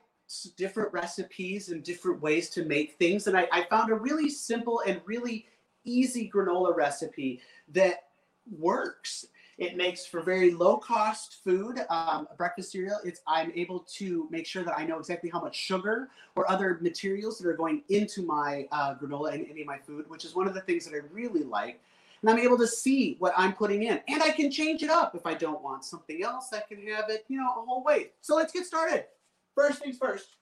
different 0.57 0.93
recipes 0.93 1.69
and 1.69 1.83
different 1.83 2.21
ways 2.21 2.49
to 2.51 2.65
make 2.65 2.95
things, 2.95 3.27
and 3.27 3.37
I, 3.37 3.47
I 3.53 3.65
found 3.65 3.93
a 3.93 3.95
really 3.95 4.29
simple 4.29 4.83
and 4.87 5.01
really 5.05 5.47
easy 5.85 6.31
granola 6.33 6.75
recipe 6.75 7.41
that 7.69 8.05
works 8.51 9.27
It 9.59 9.77
makes 9.77 10.07
for 10.07 10.23
very 10.23 10.53
low 10.53 10.79
cost 10.79 11.39
food, 11.45 11.85
um, 11.91 12.27
breakfast 12.37 12.73
cereal. 12.73 12.99
It's 13.05 13.21
I'm 13.27 13.53
able 13.55 13.81
to 13.97 14.27
make 14.31 14.47
sure 14.47 14.65
that 14.65 14.77
I 14.77 14.85
know 14.85 14.99
exactly 14.99 15.29
how 15.31 15.41
much 15.41 15.55
sugar 15.57 16.09
or 16.37 16.51
other 16.51 16.79
materials 16.81 17.39
that 17.39 17.49
are 17.49 17.57
going 17.57 17.83
into 17.91 18.23
my 18.23 18.67
uh, 18.73 18.95
granola 18.95 19.35
and 19.35 19.47
any 19.49 19.61
of 19.61 19.67
my 19.67 19.79
food, 19.79 20.09
which 20.09 20.25
is 20.25 20.35
one 20.35 20.49
of 20.49 20.55
the 20.55 20.63
things 20.63 20.87
that 20.87 20.95
I 20.95 21.01
really 21.13 21.43
like. 21.43 21.81
And 22.23 22.31
I'm 22.31 22.39
able 22.39 22.57
to 22.59 22.67
see 22.67 23.17
what 23.19 23.35
I'm 23.37 23.53
putting 23.53 23.83
in, 23.83 24.01
and 24.09 24.23
I 24.23 24.31
can 24.31 24.51
change 24.51 24.83
it 24.83 24.91
up 24.91 25.15
if 25.15 25.27
I 25.27 25.35
don't 25.35 25.63
want 25.63 25.85
something 25.85 26.23
else. 26.23 26.53
I 26.53 26.61
can 26.61 26.87
have 26.87 27.11
it, 27.11 27.25
you 27.29 27.37
know, 27.37 27.51
a 27.51 27.67
whole 27.67 27.83
way. 27.83 28.11
So 28.21 28.37
let's 28.37 28.53
get 28.53 28.65
started. 28.65 29.07
First 29.55 29.83
things 29.83 29.99
first. 29.99 30.37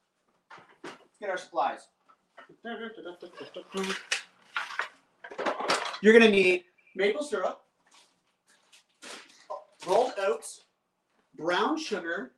Let's 0.84 1.18
get 1.18 1.30
our 1.30 1.38
supplies. 1.38 1.88
You're 6.02 6.12
gonna 6.12 6.30
need 6.30 6.64
maple 6.94 7.22
syrup, 7.22 7.62
oats, 10.20 10.64
brown 11.36 11.78
sugar, 11.78 12.32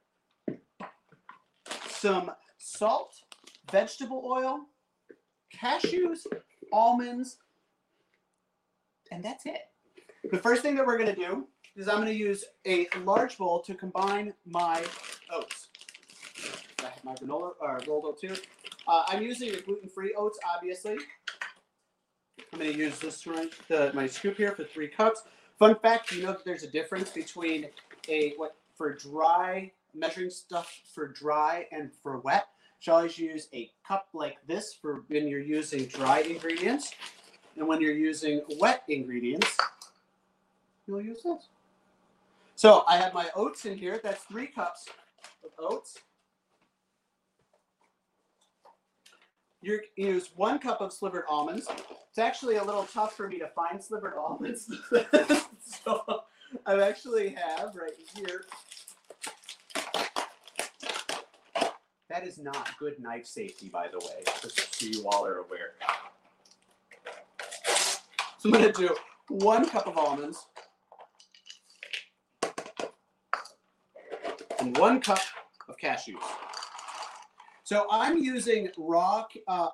some 1.88 2.31
salt, 2.59 3.14
vegetable 3.71 4.23
oil, 4.25 4.61
cashews, 5.55 6.27
almonds, 6.73 7.38
and 9.11 9.23
that's 9.23 9.47
it. 9.47 9.68
The 10.31 10.38
first 10.38 10.62
thing 10.62 10.75
that 10.77 10.87
we're 10.87 10.99
gonna 10.99 11.14
do 11.14 11.47
is 11.77 11.88
I'm 11.88 11.99
gonna 11.99 12.11
use 12.11 12.45
a 12.66 12.87
large 13.05 13.37
bowl 13.38 13.61
to 13.62 13.75
combine 13.75 14.33
my 14.47 14.85
oats. 15.31 15.68
I 16.81 16.87
have 16.87 17.05
my 17.05 17.14
granola 17.14 17.53
or 17.61 17.81
rolled 17.87 18.05
oat 18.05 18.21
too. 18.21 18.35
Uh, 18.87 19.05
I'm 19.07 19.23
using 19.23 19.53
the 19.53 19.61
gluten-free 19.61 20.14
oats, 20.16 20.38
obviously. 20.55 20.97
I'm 22.53 22.59
going 22.59 22.73
to 22.73 22.79
use 22.79 22.99
this 22.99 23.25
one, 23.27 23.51
the, 23.68 23.92
my 23.95 24.07
scoop 24.07 24.37
here 24.37 24.53
for 24.53 24.64
three 24.64 24.88
cups. 24.88 25.23
Fun 25.59 25.77
fact: 25.81 26.12
you 26.12 26.23
know 26.23 26.33
that 26.33 26.45
there's 26.45 26.62
a 26.62 26.71
difference 26.71 27.11
between 27.11 27.69
a 28.09 28.35
what 28.37 28.57
for 28.77 28.95
dry 28.95 29.71
measuring 29.95 30.31
stuff 30.31 30.81
for 30.95 31.09
dry 31.09 31.67
and 31.71 31.91
for 32.03 32.19
wet? 32.19 32.49
You 32.83 32.93
always 32.93 33.17
use 33.17 33.49
a 33.55 33.71
cup 33.87 34.09
like 34.12 34.38
this 34.49 34.75
for 34.75 35.05
when 35.07 35.29
you're 35.29 35.41
using 35.41 35.85
dry 35.85 36.21
ingredients, 36.21 36.93
and 37.57 37.69
when 37.69 37.81
you're 37.81 37.95
using 37.95 38.43
wet 38.59 38.83
ingredients, 38.88 39.57
you'll 40.87 41.01
use 41.01 41.23
this. 41.23 41.49
So 42.57 42.85
I 42.88 42.97
have 42.97 43.15
my 43.15 43.29
oats 43.37 43.67
in 43.67 43.79
here. 43.79 44.01
That's 44.03 44.25
three 44.25 44.49
cups 44.49 44.87
of 45.45 45.51
oats. 45.59 45.99
You 49.62 49.81
use 49.96 50.31
one 50.35 50.59
cup 50.59 50.81
of 50.81 50.92
slivered 50.92 51.25
almonds. 51.29 51.68
It's 52.11 52.18
actually 52.18 52.57
a 52.57 52.64
little 52.64 52.85
tough 52.85 53.16
for 53.16 53.29
me 53.29 53.38
to 53.38 53.48
find 53.48 53.83
slivered 53.83 54.14
almonds. 54.14 54.70
so 55.61 56.25
I 56.66 56.81
actually 56.81 57.31
have 57.31 57.75
right 57.77 57.92
here. 58.16 58.44
That 62.11 62.27
is 62.27 62.38
not 62.38 62.77
good 62.79 63.01
knife 63.01 63.25
safety, 63.25 63.68
by 63.68 63.88
the 63.88 63.98
way, 63.98 64.22
just 64.42 64.75
so 64.75 64.87
you 64.87 65.09
all 65.09 65.25
are 65.25 65.38
aware. 65.38 65.72
So 68.38 68.48
I'm 68.48 68.51
going 68.51 68.70
to 68.70 68.72
do 68.72 68.94
one 69.29 69.66
cup 69.68 69.87
of 69.87 69.96
almonds 69.96 70.46
and 74.59 74.77
one 74.77 75.01
cup 75.01 75.20
of 75.68 75.77
cashews. 75.79 76.20
So 77.64 77.87
I'm 77.90 78.18
using 78.18 78.70
raw 78.77 79.25
uh, 79.46 79.68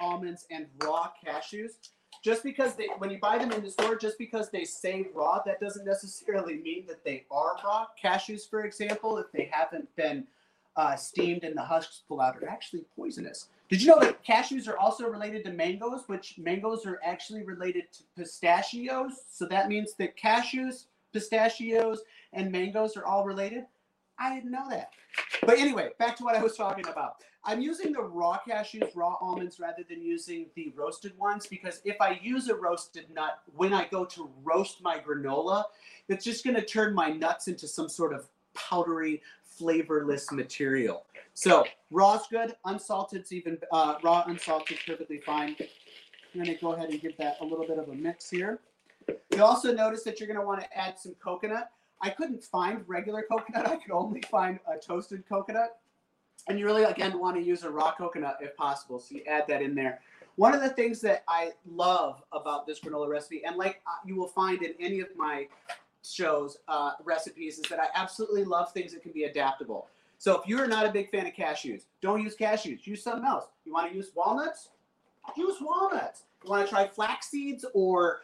almonds 0.00 0.46
and 0.50 0.66
raw 0.82 1.10
cashews. 1.24 1.72
Just 2.24 2.42
because 2.42 2.74
they, 2.74 2.88
when 2.98 3.10
you 3.10 3.18
buy 3.20 3.38
them 3.38 3.52
in 3.52 3.62
the 3.62 3.70
store, 3.70 3.94
just 3.94 4.18
because 4.18 4.50
they 4.50 4.64
say 4.64 5.06
raw, 5.14 5.40
that 5.44 5.60
doesn't 5.60 5.84
necessarily 5.84 6.56
mean 6.56 6.84
that 6.88 7.04
they 7.04 7.24
are 7.30 7.56
raw. 7.64 7.86
Cashews, 8.02 8.48
for 8.48 8.64
example, 8.64 9.18
if 9.18 9.30
they 9.32 9.48
haven't 9.52 9.94
been 9.94 10.26
uh, 10.76 10.96
steamed 10.96 11.44
and 11.44 11.56
the 11.56 11.62
husks 11.62 12.02
pulled 12.08 12.20
out, 12.20 12.42
are 12.42 12.48
actually 12.48 12.84
poisonous. 12.96 13.48
Did 13.68 13.82
you 13.82 13.88
know 13.88 14.00
that 14.00 14.24
cashews 14.24 14.66
are 14.66 14.78
also 14.78 15.08
related 15.08 15.44
to 15.44 15.52
mangoes, 15.52 16.04
which 16.06 16.36
mangoes 16.38 16.86
are 16.86 17.00
actually 17.04 17.42
related 17.42 17.84
to 17.92 18.02
pistachios? 18.16 19.12
So 19.30 19.46
that 19.46 19.68
means 19.68 19.94
that 19.98 20.16
cashews, 20.16 20.86
pistachios, 21.12 22.00
and 22.32 22.50
mangoes 22.50 22.96
are 22.96 23.04
all 23.04 23.24
related. 23.24 23.66
I 24.18 24.34
didn't 24.34 24.50
know 24.50 24.68
that. 24.70 24.90
But 25.44 25.58
anyway, 25.58 25.90
back 25.98 26.16
to 26.16 26.24
what 26.24 26.34
I 26.34 26.42
was 26.42 26.56
talking 26.56 26.86
about. 26.86 27.16
I'm 27.44 27.60
using 27.60 27.92
the 27.92 28.02
raw 28.02 28.38
cashews, 28.46 28.90
raw 28.96 29.16
almonds, 29.20 29.60
rather 29.60 29.84
than 29.88 30.02
using 30.02 30.46
the 30.56 30.72
roasted 30.74 31.16
ones 31.16 31.46
because 31.46 31.80
if 31.84 32.00
I 32.00 32.18
use 32.20 32.48
a 32.48 32.56
roasted 32.56 33.06
nut, 33.14 33.38
when 33.54 33.72
I 33.72 33.86
go 33.86 34.04
to 34.04 34.28
roast 34.42 34.82
my 34.82 34.98
granola, 34.98 35.64
it's 36.08 36.24
just 36.24 36.44
going 36.44 36.56
to 36.56 36.64
turn 36.64 36.92
my 36.92 37.10
nuts 37.10 37.46
into 37.46 37.68
some 37.68 37.88
sort 37.88 38.12
of 38.12 38.26
powdery, 38.54 39.22
flavorless 39.44 40.32
material. 40.32 41.04
So 41.34 41.64
raw's 41.90 42.26
good, 42.28 42.56
unsalted's 42.64 43.32
even 43.32 43.58
uh, 43.70 43.96
raw, 44.02 44.24
unsalted, 44.26 44.78
perfectly 44.84 45.20
fine. 45.20 45.54
I'm 45.60 46.42
going 46.42 46.46
to 46.46 46.60
go 46.60 46.72
ahead 46.72 46.90
and 46.90 47.00
give 47.00 47.16
that 47.18 47.36
a 47.40 47.44
little 47.44 47.66
bit 47.66 47.78
of 47.78 47.88
a 47.88 47.94
mix 47.94 48.28
here. 48.28 48.58
You 49.30 49.44
also 49.44 49.72
notice 49.72 50.02
that 50.02 50.18
you're 50.18 50.26
going 50.26 50.40
to 50.40 50.44
want 50.44 50.60
to 50.60 50.78
add 50.78 50.98
some 50.98 51.14
coconut. 51.22 51.70
I 52.00 52.10
couldn't 52.10 52.42
find 52.44 52.82
regular 52.86 53.22
coconut. 53.22 53.66
I 53.66 53.76
could 53.76 53.92
only 53.92 54.22
find 54.22 54.58
a 54.66 54.78
toasted 54.78 55.24
coconut. 55.28 55.78
And 56.48 56.58
you 56.58 56.66
really, 56.66 56.84
again, 56.84 57.18
want 57.18 57.36
to 57.36 57.42
use 57.42 57.64
a 57.64 57.70
raw 57.70 57.92
coconut 57.92 58.38
if 58.40 58.56
possible. 58.56 59.00
So 59.00 59.16
you 59.16 59.22
add 59.26 59.44
that 59.48 59.62
in 59.62 59.74
there. 59.74 60.00
One 60.36 60.54
of 60.54 60.60
the 60.60 60.68
things 60.68 61.00
that 61.00 61.24
I 61.26 61.52
love 61.66 62.22
about 62.32 62.66
this 62.66 62.80
granola 62.80 63.08
recipe, 63.08 63.42
and 63.44 63.56
like 63.56 63.80
uh, 63.86 63.92
you 64.04 64.16
will 64.16 64.28
find 64.28 64.62
in 64.62 64.74
any 64.78 65.00
of 65.00 65.08
my 65.16 65.48
shows, 66.04 66.58
uh, 66.68 66.92
recipes, 67.02 67.58
is 67.58 67.64
that 67.70 67.80
I 67.80 67.86
absolutely 67.94 68.44
love 68.44 68.70
things 68.72 68.92
that 68.92 69.02
can 69.02 69.12
be 69.12 69.24
adaptable. 69.24 69.88
So 70.18 70.40
if 70.40 70.46
you're 70.46 70.66
not 70.66 70.86
a 70.86 70.92
big 70.92 71.10
fan 71.10 71.26
of 71.26 71.32
cashews, 71.32 71.84
don't 72.00 72.22
use 72.22 72.36
cashews. 72.36 72.86
Use 72.86 73.02
something 73.02 73.24
else. 73.26 73.46
You 73.64 73.72
want 73.72 73.90
to 73.90 73.96
use 73.96 74.12
walnuts? 74.14 74.68
Use 75.36 75.56
walnuts. 75.60 76.22
You 76.44 76.50
want 76.50 76.66
to 76.66 76.70
try 76.70 76.86
flax 76.86 77.28
seeds 77.30 77.64
or 77.74 78.22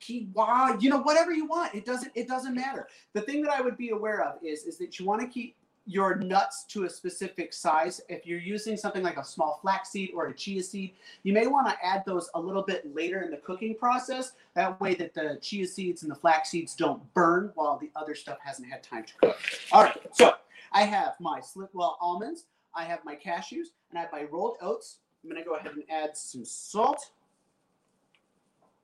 quinoa, 0.00 0.80
you 0.80 0.90
know, 0.90 1.00
whatever 1.00 1.32
you 1.32 1.46
want. 1.46 1.74
It 1.74 1.84
doesn't 1.84 2.12
it 2.14 2.28
doesn't 2.28 2.54
matter. 2.54 2.88
The 3.12 3.20
thing 3.20 3.42
that 3.42 3.52
I 3.52 3.60
would 3.60 3.76
be 3.76 3.90
aware 3.90 4.22
of 4.22 4.42
is 4.42 4.64
is 4.64 4.78
that 4.78 4.98
you 4.98 5.06
want 5.06 5.20
to 5.20 5.26
keep 5.26 5.56
your 5.86 6.14
nuts 6.16 6.64
to 6.64 6.84
a 6.84 6.90
specific 6.90 7.52
size. 7.52 8.00
If 8.08 8.26
you're 8.26 8.38
using 8.38 8.76
something 8.76 9.02
like 9.02 9.16
a 9.16 9.24
small 9.24 9.58
flaxseed 9.60 10.10
or 10.14 10.28
a 10.28 10.34
chia 10.34 10.62
seed, 10.62 10.92
you 11.24 11.32
may 11.32 11.46
want 11.46 11.68
to 11.68 11.84
add 11.84 12.04
those 12.06 12.30
a 12.34 12.40
little 12.40 12.62
bit 12.62 12.94
later 12.94 13.22
in 13.22 13.30
the 13.30 13.38
cooking 13.38 13.74
process. 13.74 14.32
That 14.54 14.80
way 14.80 14.94
that 14.94 15.14
the 15.14 15.38
chia 15.40 15.66
seeds 15.66 16.02
and 16.02 16.10
the 16.10 16.14
flax 16.14 16.50
seeds 16.50 16.74
don't 16.74 17.02
burn 17.14 17.50
while 17.54 17.78
the 17.78 17.90
other 17.96 18.14
stuff 18.14 18.38
hasn't 18.42 18.70
had 18.70 18.82
time 18.82 19.04
to 19.04 19.12
cook. 19.20 19.38
All 19.72 19.82
right, 19.82 19.96
so 20.12 20.34
I 20.72 20.82
have 20.82 21.14
my 21.18 21.40
well 21.72 21.98
almonds, 22.00 22.44
I 22.74 22.84
have 22.84 23.04
my 23.04 23.16
cashews, 23.16 23.68
and 23.90 23.98
I 23.98 24.02
have 24.02 24.12
my 24.12 24.24
rolled 24.30 24.58
oats. 24.60 24.98
I'm 25.22 25.30
gonna 25.30 25.44
go 25.44 25.56
ahead 25.56 25.72
and 25.72 25.84
add 25.90 26.16
some 26.16 26.44
salt. 26.44 27.10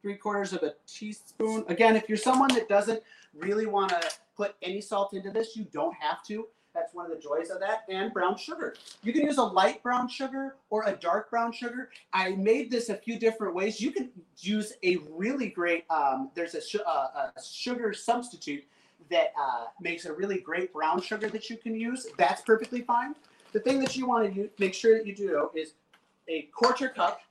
Three 0.07 0.14
quarters 0.14 0.53
of 0.53 0.62
a 0.62 0.73
teaspoon. 0.87 1.64
Again, 1.66 1.97
if 1.97 2.09
you're 2.09 2.16
someone 2.16 2.55
that 2.55 2.69
doesn't 2.69 3.03
really 3.35 3.66
want 3.66 3.88
to 3.88 4.01
put 4.37 4.55
any 4.62 4.81
salt 4.81 5.14
into 5.14 5.33
this, 5.33 5.57
you 5.57 5.66
don't 5.73 5.97
have 5.99 6.23
to. 6.29 6.47
That's 6.73 6.95
one 6.95 7.07
of 7.07 7.11
the 7.11 7.21
joys 7.21 7.51
of 7.51 7.59
that. 7.59 7.83
And 7.88 8.12
brown 8.12 8.37
sugar. 8.38 8.77
You 9.03 9.12
can 9.12 9.23
use 9.23 9.38
a 9.38 9.42
light 9.42 9.83
brown 9.83 10.07
sugar 10.09 10.59
or 10.71 10.85
a 10.85 10.92
dark 10.92 11.29
brown 11.29 11.51
sugar. 11.51 11.90
I 12.12 12.37
made 12.37 12.71
this 12.71 12.88
a 12.88 12.95
few 12.95 13.19
different 13.19 13.53
ways. 13.53 13.81
You 13.81 13.90
can 13.90 14.12
use 14.38 14.75
a 14.85 14.99
really 15.11 15.49
great, 15.49 15.90
um, 15.90 16.31
there's 16.37 16.55
a, 16.55 16.88
uh, 16.88 17.31
a, 17.37 17.42
sugar 17.42 17.92
substitute 17.92 18.62
that 19.11 19.33
uh, 19.37 19.64
makes 19.81 20.05
a 20.05 20.12
really 20.12 20.38
great 20.38 20.73
brown 20.73 21.03
sugar 21.03 21.29
that 21.31 21.51
you 21.51 21.57
can 21.57 21.75
use. 21.75 22.07
That's 22.16 22.42
perfectly 22.42 22.83
fine. 22.83 23.16
The 23.51 23.59
thing 23.59 23.81
that 23.81 23.97
you 23.97 24.07
want 24.07 24.33
to 24.33 24.49
make 24.61 24.73
sure 24.73 24.97
that 24.97 25.05
you 25.05 25.16
do 25.16 25.51
is 25.57 25.73
a 26.29 26.42
quarter 26.55 26.90
cup 26.90 27.23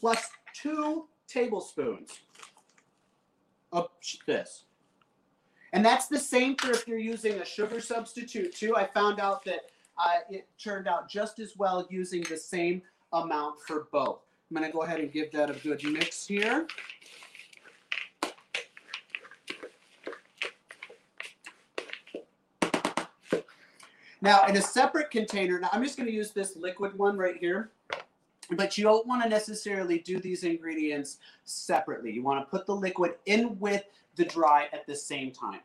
plus 0.00 0.28
two 0.54 1.06
tablespoons 1.26 2.18
of 3.72 3.88
this. 4.26 4.64
And 5.72 5.84
that's 5.84 6.06
the 6.06 6.18
same 6.18 6.56
for 6.56 6.70
if 6.70 6.88
you're 6.88 6.98
using 6.98 7.34
a 7.34 7.44
sugar 7.44 7.80
substitute 7.80 8.54
too. 8.54 8.74
I 8.76 8.86
found 8.86 9.20
out 9.20 9.44
that 9.44 9.70
uh, 9.98 10.20
it 10.30 10.48
turned 10.62 10.88
out 10.88 11.10
just 11.10 11.38
as 11.38 11.56
well 11.56 11.86
using 11.90 12.22
the 12.22 12.36
same 12.36 12.82
amount 13.12 13.60
for 13.60 13.88
both. 13.92 14.20
I'm 14.50 14.54
to 14.66 14.72
go 14.72 14.82
ahead 14.82 15.00
and 15.00 15.12
give 15.12 15.30
that 15.32 15.50
a 15.50 15.54
good 15.54 15.82
mix 15.84 16.26
here. 16.26 16.66
Now, 24.20 24.46
in 24.46 24.56
a 24.56 24.62
separate 24.62 25.10
container, 25.10 25.60
now 25.60 25.68
I'm 25.72 25.82
just 25.84 25.96
to 26.08 26.14
use 26.14 26.32
this 26.32 26.56
liquid 26.56 26.98
one 26.98 27.16
right 27.16 27.36
here, 27.36 27.70
but 28.56 28.78
you 28.78 28.84
don't 28.84 29.06
want 29.06 29.22
to 29.22 29.28
necessarily 29.28 29.98
do 29.98 30.18
these 30.18 30.44
ingredients 30.44 31.18
separately. 31.44 32.10
You 32.10 32.22
want 32.22 32.44
to 32.44 32.50
put 32.50 32.66
the 32.66 32.74
liquid 32.74 33.14
in 33.26 33.58
with 33.58 33.84
the 34.16 34.24
dry 34.24 34.68
at 34.72 34.86
the 34.86 34.94
same 34.96 35.30
time. 35.32 35.60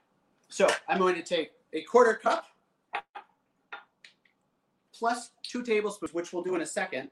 So 0.49 0.67
I'm 0.87 0.99
going 0.99 1.15
to 1.15 1.23
take 1.23 1.51
a 1.73 1.81
quarter 1.81 2.13
cup 2.13 2.45
plus 4.93 5.31
two 5.41 5.63
tablespoons, 5.63 6.13
which 6.13 6.33
we'll 6.33 6.43
do 6.43 6.55
in 6.55 6.61
a 6.61 6.65
second. 6.65 7.09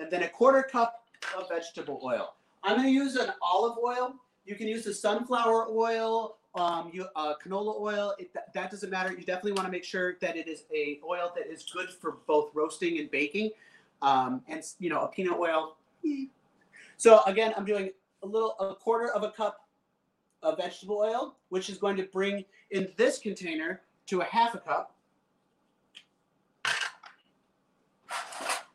and 0.00 0.10
then 0.10 0.22
a 0.22 0.28
quarter 0.28 0.62
cup 0.62 1.04
of 1.36 1.48
vegetable 1.48 2.00
oil. 2.02 2.34
I'm 2.64 2.76
going 2.76 2.88
to 2.88 2.92
use 2.92 3.16
an 3.16 3.30
olive 3.42 3.78
oil. 3.78 4.14
You 4.44 4.54
can 4.54 4.66
use 4.66 4.86
a 4.86 4.94
sunflower 4.94 5.68
oil, 5.70 6.38
um, 6.54 6.90
you, 6.92 7.06
uh, 7.14 7.34
canola 7.44 7.80
oil. 7.80 8.14
It, 8.18 8.32
that, 8.34 8.52
that 8.54 8.70
doesn't 8.70 8.90
matter. 8.90 9.10
You 9.12 9.24
definitely 9.24 9.52
want 9.52 9.66
to 9.66 9.72
make 9.72 9.84
sure 9.84 10.16
that 10.20 10.36
it 10.36 10.48
is 10.48 10.64
a 10.74 11.00
oil 11.08 11.32
that 11.36 11.46
is 11.46 11.64
good 11.64 11.90
for 11.90 12.18
both 12.26 12.50
roasting 12.54 12.98
and 12.98 13.10
baking. 13.10 13.50
Um, 14.02 14.42
and 14.48 14.62
you 14.78 14.90
know, 14.90 15.02
a 15.02 15.08
peanut 15.08 15.38
oil. 15.38 15.76
eh. 16.04 16.26
So 16.96 17.22
again, 17.24 17.52
I'm 17.56 17.64
doing 17.64 17.90
a 18.22 18.26
little, 18.26 18.56
a 18.58 18.74
quarter 18.74 19.12
of 19.12 19.22
a 19.22 19.30
cup 19.30 19.66
of 20.42 20.56
vegetable 20.56 20.98
oil, 20.98 21.36
which 21.50 21.68
is 21.70 21.78
going 21.78 21.96
to 21.96 22.04
bring 22.04 22.44
in 22.70 22.88
this 22.96 23.18
container 23.18 23.82
to 24.06 24.20
a 24.20 24.24
half 24.24 24.54
a 24.54 24.58
cup. 24.58 24.94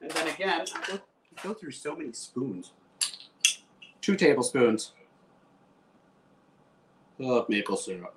And 0.01 0.11
then 0.11 0.27
again, 0.27 0.61
I 0.61 0.88
go, 0.88 0.93
I 0.95 1.43
go 1.47 1.53
through 1.53 1.71
so 1.71 1.95
many 1.95 2.13
spoons. 2.13 2.71
Two 4.01 4.15
tablespoons 4.15 4.91
of 7.19 7.49
maple 7.49 7.78
syrup. 7.78 8.15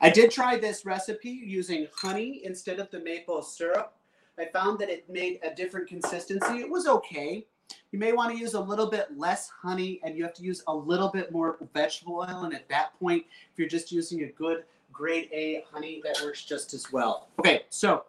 I 0.00 0.10
did 0.10 0.30
try 0.30 0.58
this 0.58 0.84
recipe 0.84 1.30
using 1.30 1.86
honey 1.94 2.42
instead 2.44 2.78
of 2.78 2.90
the 2.90 3.00
maple 3.00 3.42
syrup. 3.42 3.94
I 4.38 4.46
found 4.46 4.78
that 4.80 4.90
it 4.90 5.08
made 5.08 5.40
a 5.42 5.54
different 5.54 5.88
consistency. 5.88 6.58
It 6.58 6.68
was 6.68 6.86
okay. 6.86 7.46
You 7.92 7.98
may 7.98 8.12
want 8.12 8.32
to 8.32 8.38
use 8.38 8.54
a 8.54 8.60
little 8.60 8.90
bit 8.90 9.08
less 9.16 9.48
honey 9.48 10.00
and 10.04 10.16
you 10.16 10.22
have 10.22 10.34
to 10.34 10.42
use 10.42 10.62
a 10.66 10.74
little 10.74 11.08
bit 11.08 11.32
more 11.32 11.56
vegetable 11.72 12.16
oil. 12.16 12.44
And 12.44 12.54
at 12.54 12.68
that 12.68 12.98
point, 12.98 13.24
if 13.52 13.58
you're 13.58 13.68
just 13.68 13.90
using 13.90 14.24
a 14.24 14.26
good 14.28 14.64
grade 14.92 15.28
A 15.32 15.64
honey, 15.72 16.00
that 16.04 16.20
works 16.22 16.44
just 16.44 16.74
as 16.74 16.92
well. 16.92 17.28
Okay, 17.38 17.62
so 17.70 18.04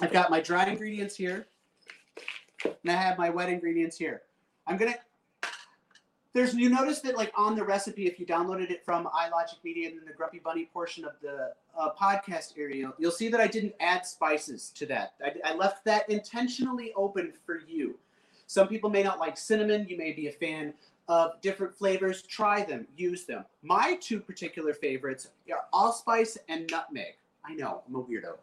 I've 0.00 0.12
got 0.12 0.30
my 0.30 0.40
dry 0.40 0.66
ingredients 0.66 1.16
here, 1.16 1.46
and 2.64 2.90
I 2.90 2.92
have 2.92 3.18
my 3.18 3.30
wet 3.30 3.48
ingredients 3.48 3.98
here. 3.98 4.22
I'm 4.66 4.76
gonna. 4.76 4.94
There's 6.32 6.54
you 6.54 6.70
notice 6.70 7.00
that 7.00 7.16
like 7.16 7.32
on 7.36 7.56
the 7.56 7.64
recipe, 7.64 8.06
if 8.06 8.20
you 8.20 8.26
downloaded 8.26 8.70
it 8.70 8.84
from 8.84 9.06
iLogic 9.06 9.64
Media 9.64 9.88
and 9.88 9.98
in 9.98 10.04
the 10.04 10.12
Grumpy 10.12 10.38
Bunny 10.38 10.66
portion 10.72 11.04
of 11.04 11.12
the 11.20 11.52
uh, 11.76 11.90
podcast 12.00 12.56
area, 12.56 12.92
you'll 12.98 13.10
see 13.10 13.28
that 13.28 13.40
I 13.40 13.48
didn't 13.48 13.74
add 13.80 14.06
spices 14.06 14.70
to 14.76 14.86
that. 14.86 15.14
I, 15.24 15.32
I 15.52 15.54
left 15.56 15.84
that 15.86 16.08
intentionally 16.08 16.92
open 16.94 17.32
for 17.44 17.60
you. 17.66 17.98
Some 18.46 18.68
people 18.68 18.90
may 18.90 19.02
not 19.02 19.18
like 19.18 19.36
cinnamon. 19.36 19.86
You 19.88 19.98
may 19.98 20.12
be 20.12 20.28
a 20.28 20.32
fan 20.32 20.72
of 21.08 21.40
different 21.40 21.74
flavors. 21.74 22.22
Try 22.22 22.64
them, 22.64 22.86
use 22.96 23.24
them. 23.24 23.44
My 23.62 23.96
two 24.00 24.20
particular 24.20 24.72
favorites 24.72 25.28
are 25.52 25.64
allspice 25.72 26.38
and 26.48 26.70
nutmeg. 26.70 27.16
I 27.44 27.54
know 27.54 27.82
I'm 27.88 27.96
a 27.96 28.02
weirdo 28.02 28.36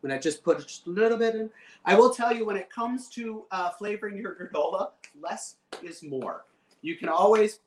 when 0.00 0.10
I 0.10 0.18
just 0.18 0.42
put 0.42 0.66
just 0.66 0.86
a 0.88 0.90
little 0.90 1.18
bit 1.18 1.36
in. 1.36 1.48
I 1.84 1.94
will 1.94 2.10
tell 2.10 2.34
you 2.34 2.44
when 2.44 2.56
it 2.56 2.70
comes 2.70 3.08
to 3.10 3.44
uh, 3.52 3.70
flavoring 3.70 4.16
your 4.16 4.34
granola, 4.34 4.90
less 5.20 5.56
is 5.82 6.02
more. 6.02 6.44
You 6.82 6.96
can 6.96 7.08
always 7.08 7.60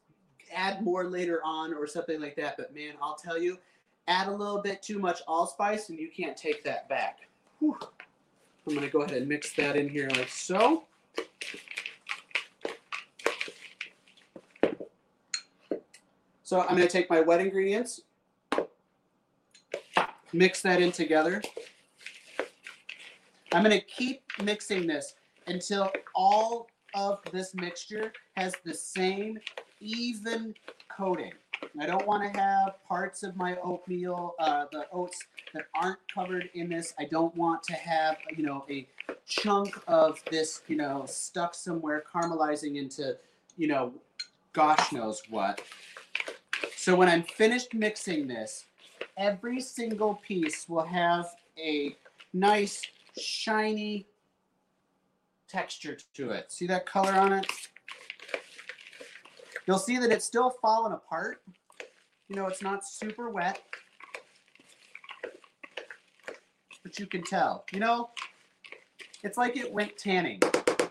add 0.53 0.83
more 0.83 1.05
later 1.05 1.41
on 1.43 1.73
or 1.73 1.87
something 1.87 2.19
like 2.21 2.35
that, 2.35 2.55
but 2.57 2.73
man, 2.73 2.93
I'll 3.01 3.15
tell 3.15 3.37
you, 3.37 3.57
add 4.07 4.27
a 4.27 4.31
little 4.31 4.61
bit 4.61 4.81
too 4.81 4.99
much 4.99 5.21
allspice 5.27 5.89
and 5.89 5.97
you 5.97 6.09
can't 6.09 6.37
take 6.37 6.63
that 6.63 6.89
back. 6.89 7.19
Whew. 7.59 7.77
I'm 8.67 8.75
gonna 8.75 8.89
go 8.89 9.01
ahead 9.01 9.17
and 9.17 9.27
mix 9.27 9.53
that 9.53 9.75
in 9.75 9.89
here 9.89 10.09
like 10.09 10.29
so. 10.29 10.85
So 16.43 16.61
I'm 16.61 16.75
gonna 16.75 16.87
take 16.87 17.09
my 17.09 17.21
wet 17.21 17.41
ingredients, 17.41 18.01
mix 20.31 20.61
that 20.61 20.81
in 20.81 20.91
together. 20.91 21.41
I'm 23.53 23.63
going 23.63 23.79
to 23.79 23.85
keep 23.85 24.23
mixing 24.41 24.87
this 24.87 25.13
until 25.45 25.91
all 26.15 26.67
of 26.95 27.19
this 27.31 27.53
mixture 27.53 28.13
has 28.35 28.53
the 28.63 28.73
same 28.73 29.39
even 29.79 30.53
coating. 30.89 31.33
I 31.79 31.85
don't 31.85 32.05
want 32.05 32.23
to 32.23 32.39
have 32.39 32.75
parts 32.87 33.23
of 33.23 33.35
my 33.35 33.55
oatmeal, 33.63 34.35
uh, 34.39 34.65
the 34.71 34.85
oats 34.91 35.19
that 35.53 35.63
aren't 35.73 35.99
covered 36.13 36.49
in 36.53 36.69
this. 36.69 36.93
I 36.99 37.05
don't 37.05 37.35
want 37.35 37.63
to 37.63 37.73
have, 37.73 38.17
you 38.35 38.43
know, 38.43 38.65
a 38.69 38.87
chunk 39.25 39.81
of 39.87 40.21
this, 40.29 40.61
you 40.67 40.75
know, 40.75 41.05
stuck 41.07 41.55
somewhere 41.55 42.03
caramelizing 42.13 42.77
into, 42.77 43.17
you 43.57 43.67
know, 43.67 43.93
gosh 44.51 44.91
knows 44.91 45.21
what. 45.29 45.61
So 46.75 46.95
when 46.95 47.07
I'm 47.07 47.23
finished 47.23 47.73
mixing 47.73 48.27
this, 48.27 48.65
every 49.17 49.61
single 49.61 50.15
piece 50.15 50.67
will 50.67 50.83
have 50.85 51.27
a 51.57 51.95
nice 52.33 52.81
shiny 53.17 54.05
texture 55.53 55.97
to 56.15 56.31
it. 56.31 56.51
See 56.51 56.65
that 56.67 56.85
color 56.87 57.11
on 57.11 57.31
it? 57.31 57.45
You'll 59.67 59.77
see 59.77 59.97
that 59.99 60.11
it's 60.11 60.25
still 60.25 60.49
falling 60.49 60.93
apart. 60.93 61.41
You 62.27 62.35
know, 62.35 62.47
it's 62.47 62.63
not 62.63 62.85
super 62.85 63.29
wet. 63.29 63.61
But 66.81 66.99
you 66.99 67.05
can 67.05 67.23
tell. 67.23 67.65
You 67.71 67.79
know, 67.79 68.09
it's 69.23 69.37
like 69.37 69.55
it 69.55 69.71
went 69.71 69.95
tanning. 69.95 70.39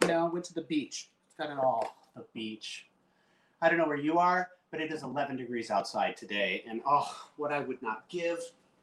You 0.02 0.08
know, 0.08 0.30
went 0.32 0.44
to 0.46 0.54
the 0.54 0.62
beach. 0.62 1.08
It's 1.26 1.34
got 1.36 1.50
it 1.50 1.58
all. 1.58 1.96
The 2.14 2.24
beach. 2.32 2.86
I 3.60 3.68
don't 3.68 3.78
know 3.78 3.86
where 3.86 3.96
you 3.96 4.18
are, 4.18 4.48
but 4.70 4.80
it 4.80 4.92
is 4.92 5.02
11 5.02 5.36
degrees 5.36 5.70
outside 5.70 6.16
today. 6.16 6.64
And 6.68 6.82
oh, 6.86 7.10
what 7.36 7.52
I 7.52 7.60
would 7.60 7.82
not 7.82 8.08
give 8.08 8.38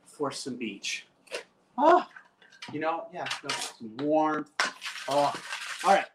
for 0.06 0.30
some 0.32 0.56
beach. 0.56 1.06
Oh, 1.78 2.06
you 2.74 2.80
know, 2.80 3.06
yeah, 3.13 3.28
some 3.78 3.96
warmth. 3.98 4.52
Oh, 5.08 5.34
all 5.84 5.94
right. 5.94 6.06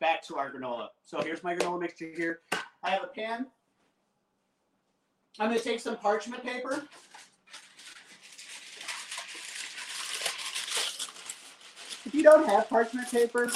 Back 0.00 0.22
to 0.28 0.36
our 0.36 0.52
granola. 0.52 0.88
So 1.04 1.20
here's 1.20 1.42
my 1.42 1.54
granola 1.54 1.80
mixture 1.80 2.10
here. 2.16 2.40
I 2.82 2.90
have 2.90 3.02
a 3.02 3.08
pan. 3.08 3.46
I'm 5.40 5.48
going 5.48 5.58
to 5.58 5.64
take 5.64 5.80
some 5.80 5.96
parchment 5.96 6.44
paper. 6.44 6.86
If 12.06 12.14
you 12.14 12.22
don't 12.22 12.46
have 12.46 12.68
parchment 12.68 13.10
paper, 13.10 13.50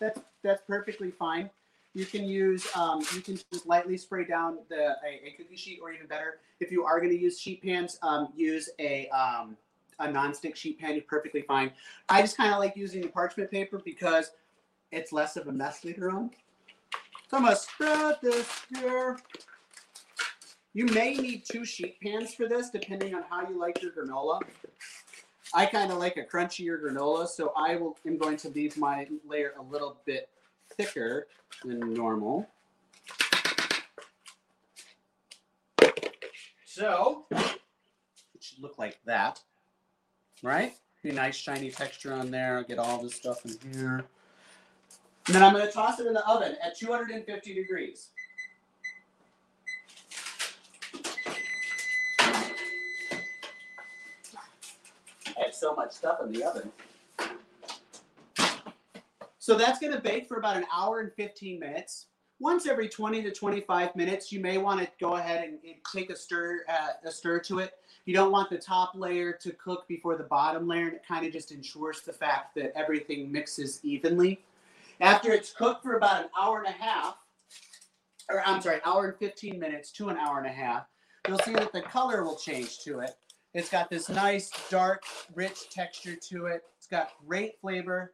that's 0.00 0.18
that's 0.42 0.62
perfectly 0.66 1.10
fine. 1.10 1.50
You 1.94 2.06
can 2.06 2.24
use 2.24 2.66
um, 2.74 3.04
you 3.14 3.20
can 3.20 3.38
just 3.52 3.66
lightly 3.66 3.96
spray 3.98 4.24
down 4.24 4.58
the 4.68 4.96
a, 5.04 5.26
a 5.26 5.34
cookie 5.36 5.56
sheet, 5.56 5.80
or 5.82 5.92
even 5.92 6.06
better, 6.06 6.40
if 6.58 6.72
you 6.72 6.84
are 6.84 6.98
going 6.98 7.10
to 7.10 7.18
use 7.18 7.38
sheet 7.38 7.62
pans, 7.62 7.98
um, 8.02 8.28
use 8.34 8.70
a 8.80 9.08
um, 9.10 9.56
a 10.00 10.10
non-stick 10.10 10.56
sheet 10.56 10.80
pan. 10.80 10.94
You're 10.94 11.02
perfectly 11.02 11.42
fine. 11.42 11.70
I 12.08 12.22
just 12.22 12.36
kind 12.36 12.52
of 12.52 12.58
like 12.58 12.74
using 12.74 13.02
the 13.02 13.08
parchment 13.08 13.50
paper 13.50 13.80
because 13.84 14.30
it's 14.92 15.12
less 15.12 15.36
of 15.36 15.48
a 15.48 15.52
mess 15.52 15.84
later 15.84 16.10
on. 16.10 16.30
So 17.30 17.36
I'm 17.36 17.44
gonna 17.44 17.56
spread 17.56 18.16
this 18.22 18.48
here. 18.78 19.18
You 20.72 20.86
may 20.86 21.14
need 21.14 21.44
two 21.44 21.64
sheet 21.64 22.00
pans 22.00 22.34
for 22.34 22.48
this, 22.48 22.70
depending 22.70 23.14
on 23.14 23.24
how 23.28 23.48
you 23.48 23.58
like 23.58 23.82
your 23.82 23.92
granola. 23.92 24.40
I 25.52 25.66
kind 25.66 25.90
of 25.90 25.98
like 25.98 26.16
a 26.16 26.22
crunchier 26.22 26.80
granola, 26.80 27.26
so 27.26 27.52
I 27.56 27.74
will 27.74 27.98
am 28.06 28.18
going 28.18 28.36
to 28.38 28.48
leave 28.50 28.76
my 28.76 29.08
layer 29.26 29.52
a 29.58 29.62
little 29.62 29.98
bit 30.04 30.28
thicker 30.76 31.26
than 31.64 31.92
normal. 31.92 32.48
So 36.64 37.26
it 37.32 37.58
should 38.40 38.60
look 38.60 38.78
like 38.78 38.98
that, 39.06 39.40
right? 40.42 40.74
Be 41.02 41.10
nice 41.10 41.34
shiny 41.34 41.70
texture 41.70 42.12
on 42.12 42.30
there. 42.30 42.58
I'll 42.58 42.64
get 42.64 42.78
all 42.78 43.02
this 43.02 43.16
stuff 43.16 43.44
in 43.44 43.56
here. 43.72 44.04
And 45.26 45.34
then 45.34 45.42
I'm 45.42 45.52
going 45.52 45.66
to 45.66 45.72
toss 45.72 46.00
it 46.00 46.06
in 46.06 46.14
the 46.14 46.26
oven 46.26 46.56
at 46.64 46.76
250 46.76 47.54
degrees. 47.54 48.08
I 55.40 55.44
have 55.44 55.54
so 55.54 55.74
much 55.74 55.92
stuff 55.92 56.18
in 56.24 56.32
the 56.32 56.44
oven. 56.44 56.72
So 59.38 59.56
that's 59.56 59.78
going 59.78 59.92
to 59.92 60.00
bake 60.00 60.28
for 60.28 60.36
about 60.36 60.56
an 60.56 60.64
hour 60.72 61.00
and 61.00 61.12
15 61.12 61.58
minutes. 61.58 62.06
Once 62.40 62.66
every 62.66 62.88
20 62.88 63.22
to 63.22 63.30
25 63.30 63.94
minutes, 63.96 64.32
you 64.32 64.40
may 64.40 64.58
want 64.58 64.80
to 64.80 64.88
go 64.98 65.16
ahead 65.16 65.44
and, 65.44 65.58
and 65.64 65.74
take 65.92 66.08
a 66.08 66.16
stir, 66.16 66.64
uh, 66.68 66.88
a 67.04 67.10
stir 67.10 67.40
to 67.40 67.58
it. 67.58 67.72
You 68.04 68.14
don't 68.14 68.32
want 68.32 68.48
the 68.48 68.58
top 68.58 68.92
layer 68.94 69.32
to 69.42 69.52
cook 69.52 69.86
before 69.88 70.16
the 70.16 70.24
bottom 70.24 70.66
layer, 70.66 70.86
and 70.86 70.94
it 70.94 71.02
kind 71.06 71.26
of 71.26 71.32
just 71.32 71.52
ensures 71.52 72.00
the 72.00 72.12
fact 72.12 72.54
that 72.54 72.72
everything 72.76 73.30
mixes 73.30 73.80
evenly. 73.82 74.40
After 75.00 75.32
it's 75.32 75.52
cooked 75.52 75.82
for 75.82 75.96
about 75.96 76.24
an 76.24 76.30
hour 76.38 76.58
and 76.58 76.66
a 76.66 76.72
half, 76.78 77.16
or 78.28 78.42
I'm 78.46 78.60
sorry, 78.60 78.76
an 78.76 78.82
hour 78.84 79.08
and 79.08 79.18
15 79.18 79.58
minutes 79.58 79.92
to 79.92 80.10
an 80.10 80.18
hour 80.18 80.38
and 80.38 80.46
a 80.46 80.52
half, 80.52 80.84
you'll 81.26 81.38
see 81.38 81.54
that 81.54 81.72
the 81.72 81.80
color 81.80 82.22
will 82.22 82.36
change 82.36 82.80
to 82.80 83.00
it. 83.00 83.12
It's 83.54 83.70
got 83.70 83.90
this 83.90 84.08
nice, 84.08 84.50
dark, 84.70 85.02
rich 85.34 85.70
texture 85.70 86.16
to 86.28 86.46
it. 86.46 86.62
It's 86.76 86.86
got 86.86 87.10
great 87.26 87.58
flavor. 87.60 88.12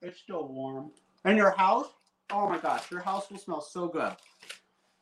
It's 0.00 0.18
still 0.18 0.48
warm. 0.48 0.90
And 1.24 1.36
your 1.36 1.52
house, 1.52 1.88
oh 2.30 2.48
my 2.48 2.58
gosh, 2.58 2.90
your 2.90 3.00
house 3.00 3.30
will 3.30 3.38
smell 3.38 3.60
so 3.60 3.86
good. 3.86 4.12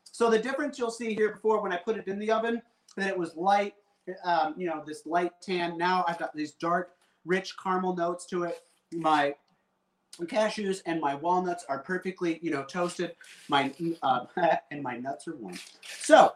So 0.03 0.29
the 0.29 0.37
difference 0.37 0.77
you'll 0.77 0.91
see 0.91 1.15
here 1.15 1.31
before 1.31 1.61
when 1.61 1.71
I 1.71 1.77
put 1.77 1.97
it 1.97 2.07
in 2.07 2.19
the 2.19 2.31
oven, 2.31 2.61
that 2.97 3.07
it 3.07 3.17
was 3.17 3.35
light, 3.35 3.73
um, 4.25 4.53
you 4.57 4.67
know, 4.67 4.83
this 4.85 5.05
light 5.05 5.31
tan. 5.41 5.77
Now 5.77 6.03
I've 6.07 6.19
got 6.19 6.35
these 6.35 6.51
dark, 6.51 6.91
rich 7.25 7.55
caramel 7.61 7.95
notes 7.95 8.25
to 8.27 8.43
it. 8.43 8.59
My 8.91 9.33
cashews 10.19 10.81
and 10.85 10.99
my 10.99 11.15
walnuts 11.15 11.65
are 11.67 11.79
perfectly, 11.79 12.39
you 12.41 12.51
know, 12.51 12.63
toasted. 12.63 13.15
My 13.47 13.71
uh, 14.03 14.25
and 14.71 14.83
my 14.83 14.97
nuts 14.97 15.27
are 15.27 15.35
warm. 15.35 15.57
So 15.83 16.33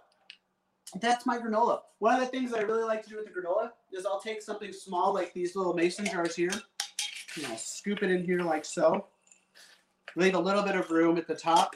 that's 1.02 1.26
my 1.26 1.38
granola. 1.38 1.80
One 2.00 2.16
of 2.16 2.22
the 2.22 2.28
things 2.28 2.52
that 2.52 2.60
I 2.60 2.64
really 2.64 2.84
like 2.84 3.04
to 3.04 3.10
do 3.10 3.18
with 3.18 3.26
the 3.26 3.32
granola 3.32 3.72
is 3.92 4.06
I'll 4.06 4.22
take 4.22 4.42
something 4.42 4.72
small 4.72 5.14
like 5.14 5.34
these 5.34 5.56
little 5.56 5.74
mason 5.74 6.06
jars 6.06 6.36
here, 6.36 6.52
and 7.36 7.46
I'll 7.48 7.58
scoop 7.58 8.04
it 8.04 8.12
in 8.12 8.24
here 8.24 8.42
like 8.42 8.66
so. 8.66 9.08
Leave 10.16 10.36
a 10.36 10.40
little 10.40 10.64
bit 10.64 10.76
of 10.76 10.90
room 10.90 11.18
at 11.18 11.28
the 11.28 11.36
top. 11.36 11.76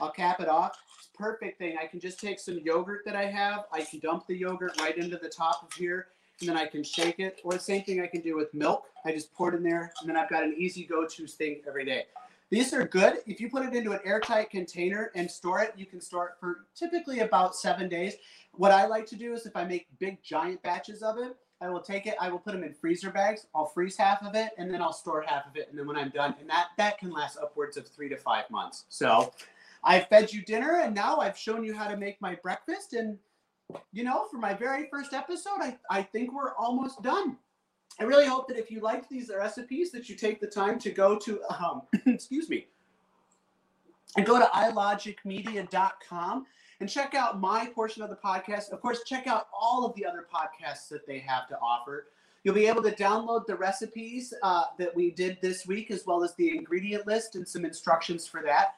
I'll 0.00 0.10
cap 0.10 0.40
it 0.40 0.48
off. 0.48 0.76
Perfect 1.14 1.58
thing. 1.58 1.76
I 1.80 1.86
can 1.86 1.98
just 1.98 2.20
take 2.20 2.38
some 2.38 2.60
yogurt 2.62 3.02
that 3.06 3.16
I 3.16 3.24
have. 3.24 3.64
I 3.72 3.82
can 3.82 3.98
dump 4.00 4.26
the 4.26 4.36
yogurt 4.36 4.78
right 4.80 4.96
into 4.96 5.16
the 5.16 5.28
top 5.28 5.62
of 5.62 5.72
here, 5.72 6.08
and 6.40 6.48
then 6.48 6.56
I 6.56 6.66
can 6.66 6.82
shake 6.82 7.18
it. 7.18 7.40
Or 7.44 7.52
the 7.52 7.60
same 7.60 7.82
thing 7.82 8.00
I 8.00 8.06
can 8.06 8.20
do 8.20 8.36
with 8.36 8.52
milk. 8.54 8.86
I 9.04 9.12
just 9.12 9.32
pour 9.34 9.52
it 9.52 9.56
in 9.56 9.62
there, 9.62 9.92
and 10.00 10.08
then 10.08 10.16
I've 10.16 10.30
got 10.30 10.44
an 10.44 10.54
easy 10.56 10.84
go-to 10.84 11.26
thing 11.26 11.62
every 11.66 11.84
day. 11.84 12.04
These 12.50 12.72
are 12.72 12.86
good. 12.86 13.18
If 13.26 13.40
you 13.40 13.50
put 13.50 13.66
it 13.66 13.74
into 13.74 13.92
an 13.92 14.00
airtight 14.04 14.50
container 14.50 15.10
and 15.14 15.30
store 15.30 15.60
it, 15.60 15.74
you 15.76 15.84
can 15.84 16.00
store 16.00 16.28
it 16.28 16.34
for 16.40 16.64
typically 16.74 17.20
about 17.20 17.54
seven 17.54 17.88
days. 17.88 18.14
What 18.52 18.72
I 18.72 18.86
like 18.86 19.06
to 19.08 19.16
do 19.16 19.34
is 19.34 19.44
if 19.44 19.54
I 19.54 19.64
make 19.64 19.86
big 19.98 20.22
giant 20.22 20.62
batches 20.62 21.02
of 21.02 21.18
it, 21.18 21.36
I 21.60 21.68
will 21.68 21.80
take 21.80 22.06
it, 22.06 22.14
I 22.20 22.30
will 22.30 22.38
put 22.38 22.52
them 22.52 22.62
in 22.62 22.72
freezer 22.72 23.10
bags. 23.10 23.46
I'll 23.54 23.66
freeze 23.66 23.96
half 23.96 24.22
of 24.22 24.34
it 24.34 24.52
and 24.56 24.72
then 24.72 24.80
I'll 24.80 24.92
store 24.92 25.22
half 25.26 25.46
of 25.46 25.56
it. 25.56 25.68
And 25.68 25.78
then 25.78 25.86
when 25.86 25.96
I'm 25.96 26.10
done, 26.10 26.34
and 26.40 26.48
that, 26.48 26.68
that 26.78 26.98
can 26.98 27.10
last 27.10 27.36
upwards 27.36 27.76
of 27.76 27.86
three 27.86 28.08
to 28.08 28.16
five 28.16 28.48
months. 28.48 28.84
So 28.88 29.32
I 29.84 30.00
fed 30.00 30.32
you 30.32 30.42
dinner 30.42 30.80
and 30.82 30.94
now 30.94 31.18
I've 31.18 31.36
shown 31.36 31.64
you 31.64 31.74
how 31.74 31.88
to 31.88 31.96
make 31.96 32.20
my 32.20 32.36
breakfast. 32.36 32.94
And, 32.94 33.18
you 33.92 34.04
know, 34.04 34.26
for 34.30 34.38
my 34.38 34.54
very 34.54 34.88
first 34.90 35.12
episode, 35.12 35.60
I, 35.60 35.76
I 35.90 36.02
think 36.02 36.32
we're 36.32 36.54
almost 36.54 37.02
done. 37.02 37.36
I 38.00 38.04
really 38.04 38.26
hope 38.26 38.48
that 38.48 38.56
if 38.56 38.70
you 38.70 38.80
like 38.80 39.08
these 39.08 39.30
recipes, 39.36 39.90
that 39.92 40.08
you 40.08 40.14
take 40.14 40.40
the 40.40 40.46
time 40.46 40.78
to 40.80 40.90
go 40.90 41.18
to, 41.18 41.40
um, 41.60 41.82
excuse 42.06 42.48
me, 42.48 42.66
and 44.16 44.24
go 44.24 44.38
to 44.38 44.46
ilogicmedia.com 44.46 46.46
and 46.80 46.88
check 46.88 47.14
out 47.14 47.40
my 47.40 47.66
portion 47.66 48.02
of 48.02 48.10
the 48.10 48.16
podcast. 48.16 48.70
Of 48.70 48.80
course, 48.80 49.02
check 49.04 49.26
out 49.26 49.48
all 49.52 49.84
of 49.84 49.94
the 49.96 50.06
other 50.06 50.26
podcasts 50.32 50.88
that 50.90 51.06
they 51.06 51.18
have 51.18 51.48
to 51.48 51.58
offer. 51.58 52.06
You'll 52.44 52.54
be 52.54 52.66
able 52.66 52.84
to 52.84 52.92
download 52.92 53.46
the 53.46 53.56
recipes 53.56 54.32
uh, 54.42 54.64
that 54.78 54.94
we 54.94 55.10
did 55.10 55.38
this 55.42 55.66
week, 55.66 55.90
as 55.90 56.06
well 56.06 56.22
as 56.22 56.34
the 56.36 56.56
ingredient 56.56 57.06
list 57.06 57.34
and 57.34 57.46
some 57.46 57.64
instructions 57.64 58.26
for 58.26 58.42
that. 58.42 58.76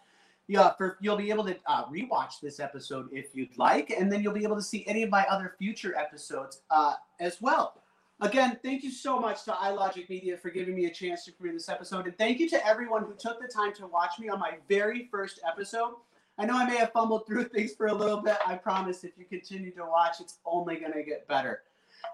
Yeah, 0.48 0.72
for, 0.72 0.98
you'll 1.00 1.16
be 1.16 1.30
able 1.30 1.44
to 1.44 1.56
uh, 1.66 1.84
rewatch 1.86 2.40
this 2.42 2.58
episode 2.58 3.08
if 3.12 3.26
you'd 3.34 3.56
like, 3.56 3.90
and 3.90 4.12
then 4.12 4.22
you'll 4.22 4.34
be 4.34 4.42
able 4.42 4.56
to 4.56 4.62
see 4.62 4.84
any 4.86 5.04
of 5.04 5.10
my 5.10 5.24
other 5.26 5.54
future 5.58 5.96
episodes 5.96 6.62
uh, 6.70 6.94
as 7.20 7.40
well. 7.40 7.80
Again, 8.22 8.58
thank 8.62 8.82
you 8.82 8.90
so 8.90 9.18
much 9.18 9.44
to 9.44 9.52
iLogic 9.52 10.10
Media 10.10 10.36
for 10.36 10.50
giving 10.50 10.74
me 10.74 10.86
a 10.86 10.90
chance 10.90 11.24
to 11.24 11.32
create 11.32 11.54
this 11.54 11.68
episode, 11.68 12.06
and 12.06 12.18
thank 12.18 12.38
you 12.38 12.48
to 12.50 12.66
everyone 12.66 13.04
who 13.04 13.14
took 13.14 13.40
the 13.40 13.48
time 13.48 13.72
to 13.74 13.86
watch 13.86 14.18
me 14.18 14.28
on 14.28 14.38
my 14.38 14.54
very 14.68 15.08
first 15.10 15.40
episode. 15.46 15.94
I 16.36 16.46
know 16.46 16.56
I 16.56 16.66
may 16.66 16.76
have 16.76 16.92
fumbled 16.92 17.26
through 17.26 17.44
things 17.54 17.74
for 17.74 17.86
a 17.86 17.94
little 17.94 18.20
bit. 18.20 18.36
I 18.46 18.56
promise 18.56 19.04
if 19.04 19.12
you 19.16 19.24
continue 19.24 19.70
to 19.72 19.84
watch, 19.84 20.20
it's 20.20 20.38
only 20.44 20.76
going 20.76 20.92
to 20.92 21.02
get 21.02 21.28
better. 21.28 21.62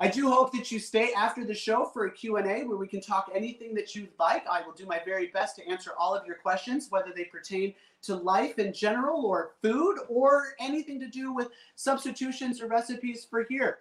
I 0.01 0.09
do 0.09 0.31
hope 0.31 0.53
that 0.53 0.71
you 0.71 0.79
stay 0.79 1.13
after 1.15 1.45
the 1.45 1.55
show 1.55 1.87
for 1.87 2.07
a 2.07 2.11
Q&A 2.11 2.65
where 2.65 2.77
we 2.77 2.87
can 2.87 3.01
talk 3.01 3.31
anything 3.35 3.75
that 3.75 3.95
you'd 3.95 4.11
like. 4.19 4.47
I 4.47 4.63
will 4.63 4.75
do 4.75 4.85
my 4.85 5.01
very 5.05 5.29
best 5.29 5.57
to 5.57 5.67
answer 5.69 5.93
all 5.99 6.15
of 6.15 6.27
your 6.27 6.37
questions, 6.37 6.89
whether 6.91 7.13
they 7.15 7.25
pertain 7.25 7.75
to 8.03 8.15
life 8.15 8.59
in 8.59 8.73
general 8.73 9.25
or 9.25 9.53
food 9.63 9.99
or 10.09 10.55
anything 10.61 11.01
to 11.01 11.09
do 11.09 11.33
with 11.33 11.49
substitutions 11.77 12.61
or 12.61 12.67
recipes 12.67 13.27
for 13.29 13.45
here. 13.49 13.79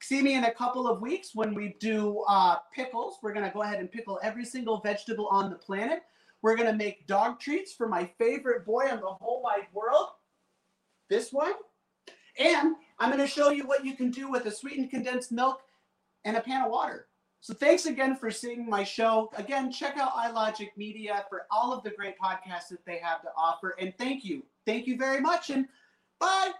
See 0.00 0.20
me 0.20 0.34
in 0.34 0.44
a 0.44 0.50
couple 0.50 0.86
of 0.86 1.00
weeks 1.00 1.34
when 1.34 1.54
we 1.54 1.76
do 1.80 2.24
uh, 2.28 2.56
pickles. 2.74 3.18
We're 3.22 3.32
going 3.32 3.46
to 3.46 3.52
go 3.52 3.62
ahead 3.62 3.80
and 3.80 3.90
pickle 3.90 4.20
every 4.22 4.44
single 4.44 4.80
vegetable 4.80 5.28
on 5.28 5.50
the 5.50 5.56
planet. 5.56 6.02
We're 6.42 6.56
going 6.56 6.70
to 6.70 6.76
make 6.76 7.06
dog 7.06 7.40
treats 7.40 7.72
for 7.72 7.88
my 7.88 8.10
favorite 8.18 8.66
boy 8.66 8.88
on 8.90 9.00
the 9.00 9.06
whole 9.06 9.40
wide 9.40 9.68
world. 9.72 10.08
This 11.08 11.32
one. 11.32 11.54
And 12.38 12.76
I'm 12.98 13.10
going 13.10 13.20
to 13.20 13.26
show 13.26 13.50
you 13.50 13.66
what 13.66 13.84
you 13.84 13.96
can 13.96 14.10
do 14.10 14.30
with 14.30 14.46
a 14.46 14.50
sweetened 14.50 14.90
condensed 14.90 15.32
milk 15.32 15.60
and 16.24 16.36
a 16.36 16.40
pan 16.40 16.62
of 16.62 16.70
water. 16.70 17.06
So 17.40 17.52
thanks 17.52 17.84
again 17.84 18.16
for 18.16 18.30
seeing 18.30 18.68
my 18.68 18.84
show. 18.84 19.30
Again, 19.36 19.70
check 19.70 19.98
out 19.98 20.14
iLogic 20.14 20.68
Media 20.76 21.26
for 21.28 21.42
all 21.50 21.74
of 21.74 21.82
the 21.82 21.90
great 21.90 22.14
podcasts 22.18 22.68
that 22.70 22.86
they 22.86 22.98
have 22.98 23.20
to 23.22 23.28
offer. 23.36 23.76
And 23.78 23.92
thank 23.98 24.24
you. 24.24 24.44
Thank 24.64 24.86
you 24.86 24.96
very 24.96 25.20
much. 25.20 25.50
And 25.50 25.66
bye. 26.18 26.52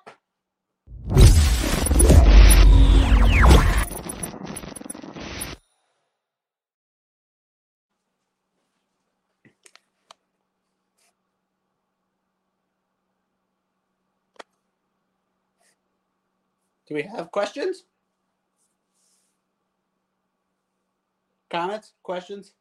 Do 16.87 16.95
we 16.95 17.03
have 17.03 17.31
questions? 17.31 17.85
Comments? 21.51 21.93
Questions? 22.03 22.53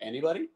Anybody? 0.00 0.48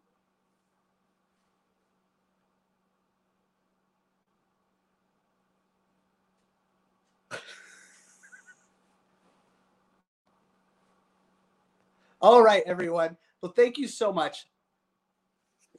All 12.20 12.42
right, 12.42 12.62
everyone. 12.66 13.16
Well, 13.40 13.52
thank 13.52 13.78
you 13.78 13.87
so 13.87 14.12
much. 14.12 14.46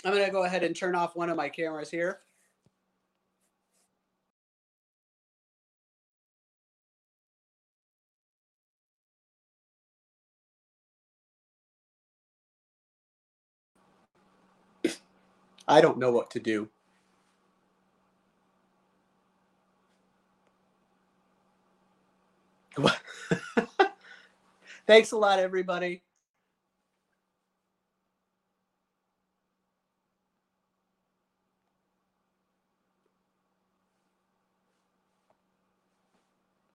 I'm 0.05 0.13
going 0.13 0.25
to 0.25 0.31
go 0.31 0.43
ahead 0.43 0.63
and 0.63 0.75
turn 0.75 0.95
off 0.95 1.15
one 1.15 1.29
of 1.29 1.35
my 1.35 1.49
cameras 1.49 1.91
here. 1.91 2.21
I 15.67 15.81
don't 15.81 15.97
know 15.97 16.11
what 16.11 16.31
to 16.31 16.39
do. 16.39 16.69
Thanks 24.87 25.11
a 25.11 25.17
lot, 25.17 25.39
everybody. 25.39 26.01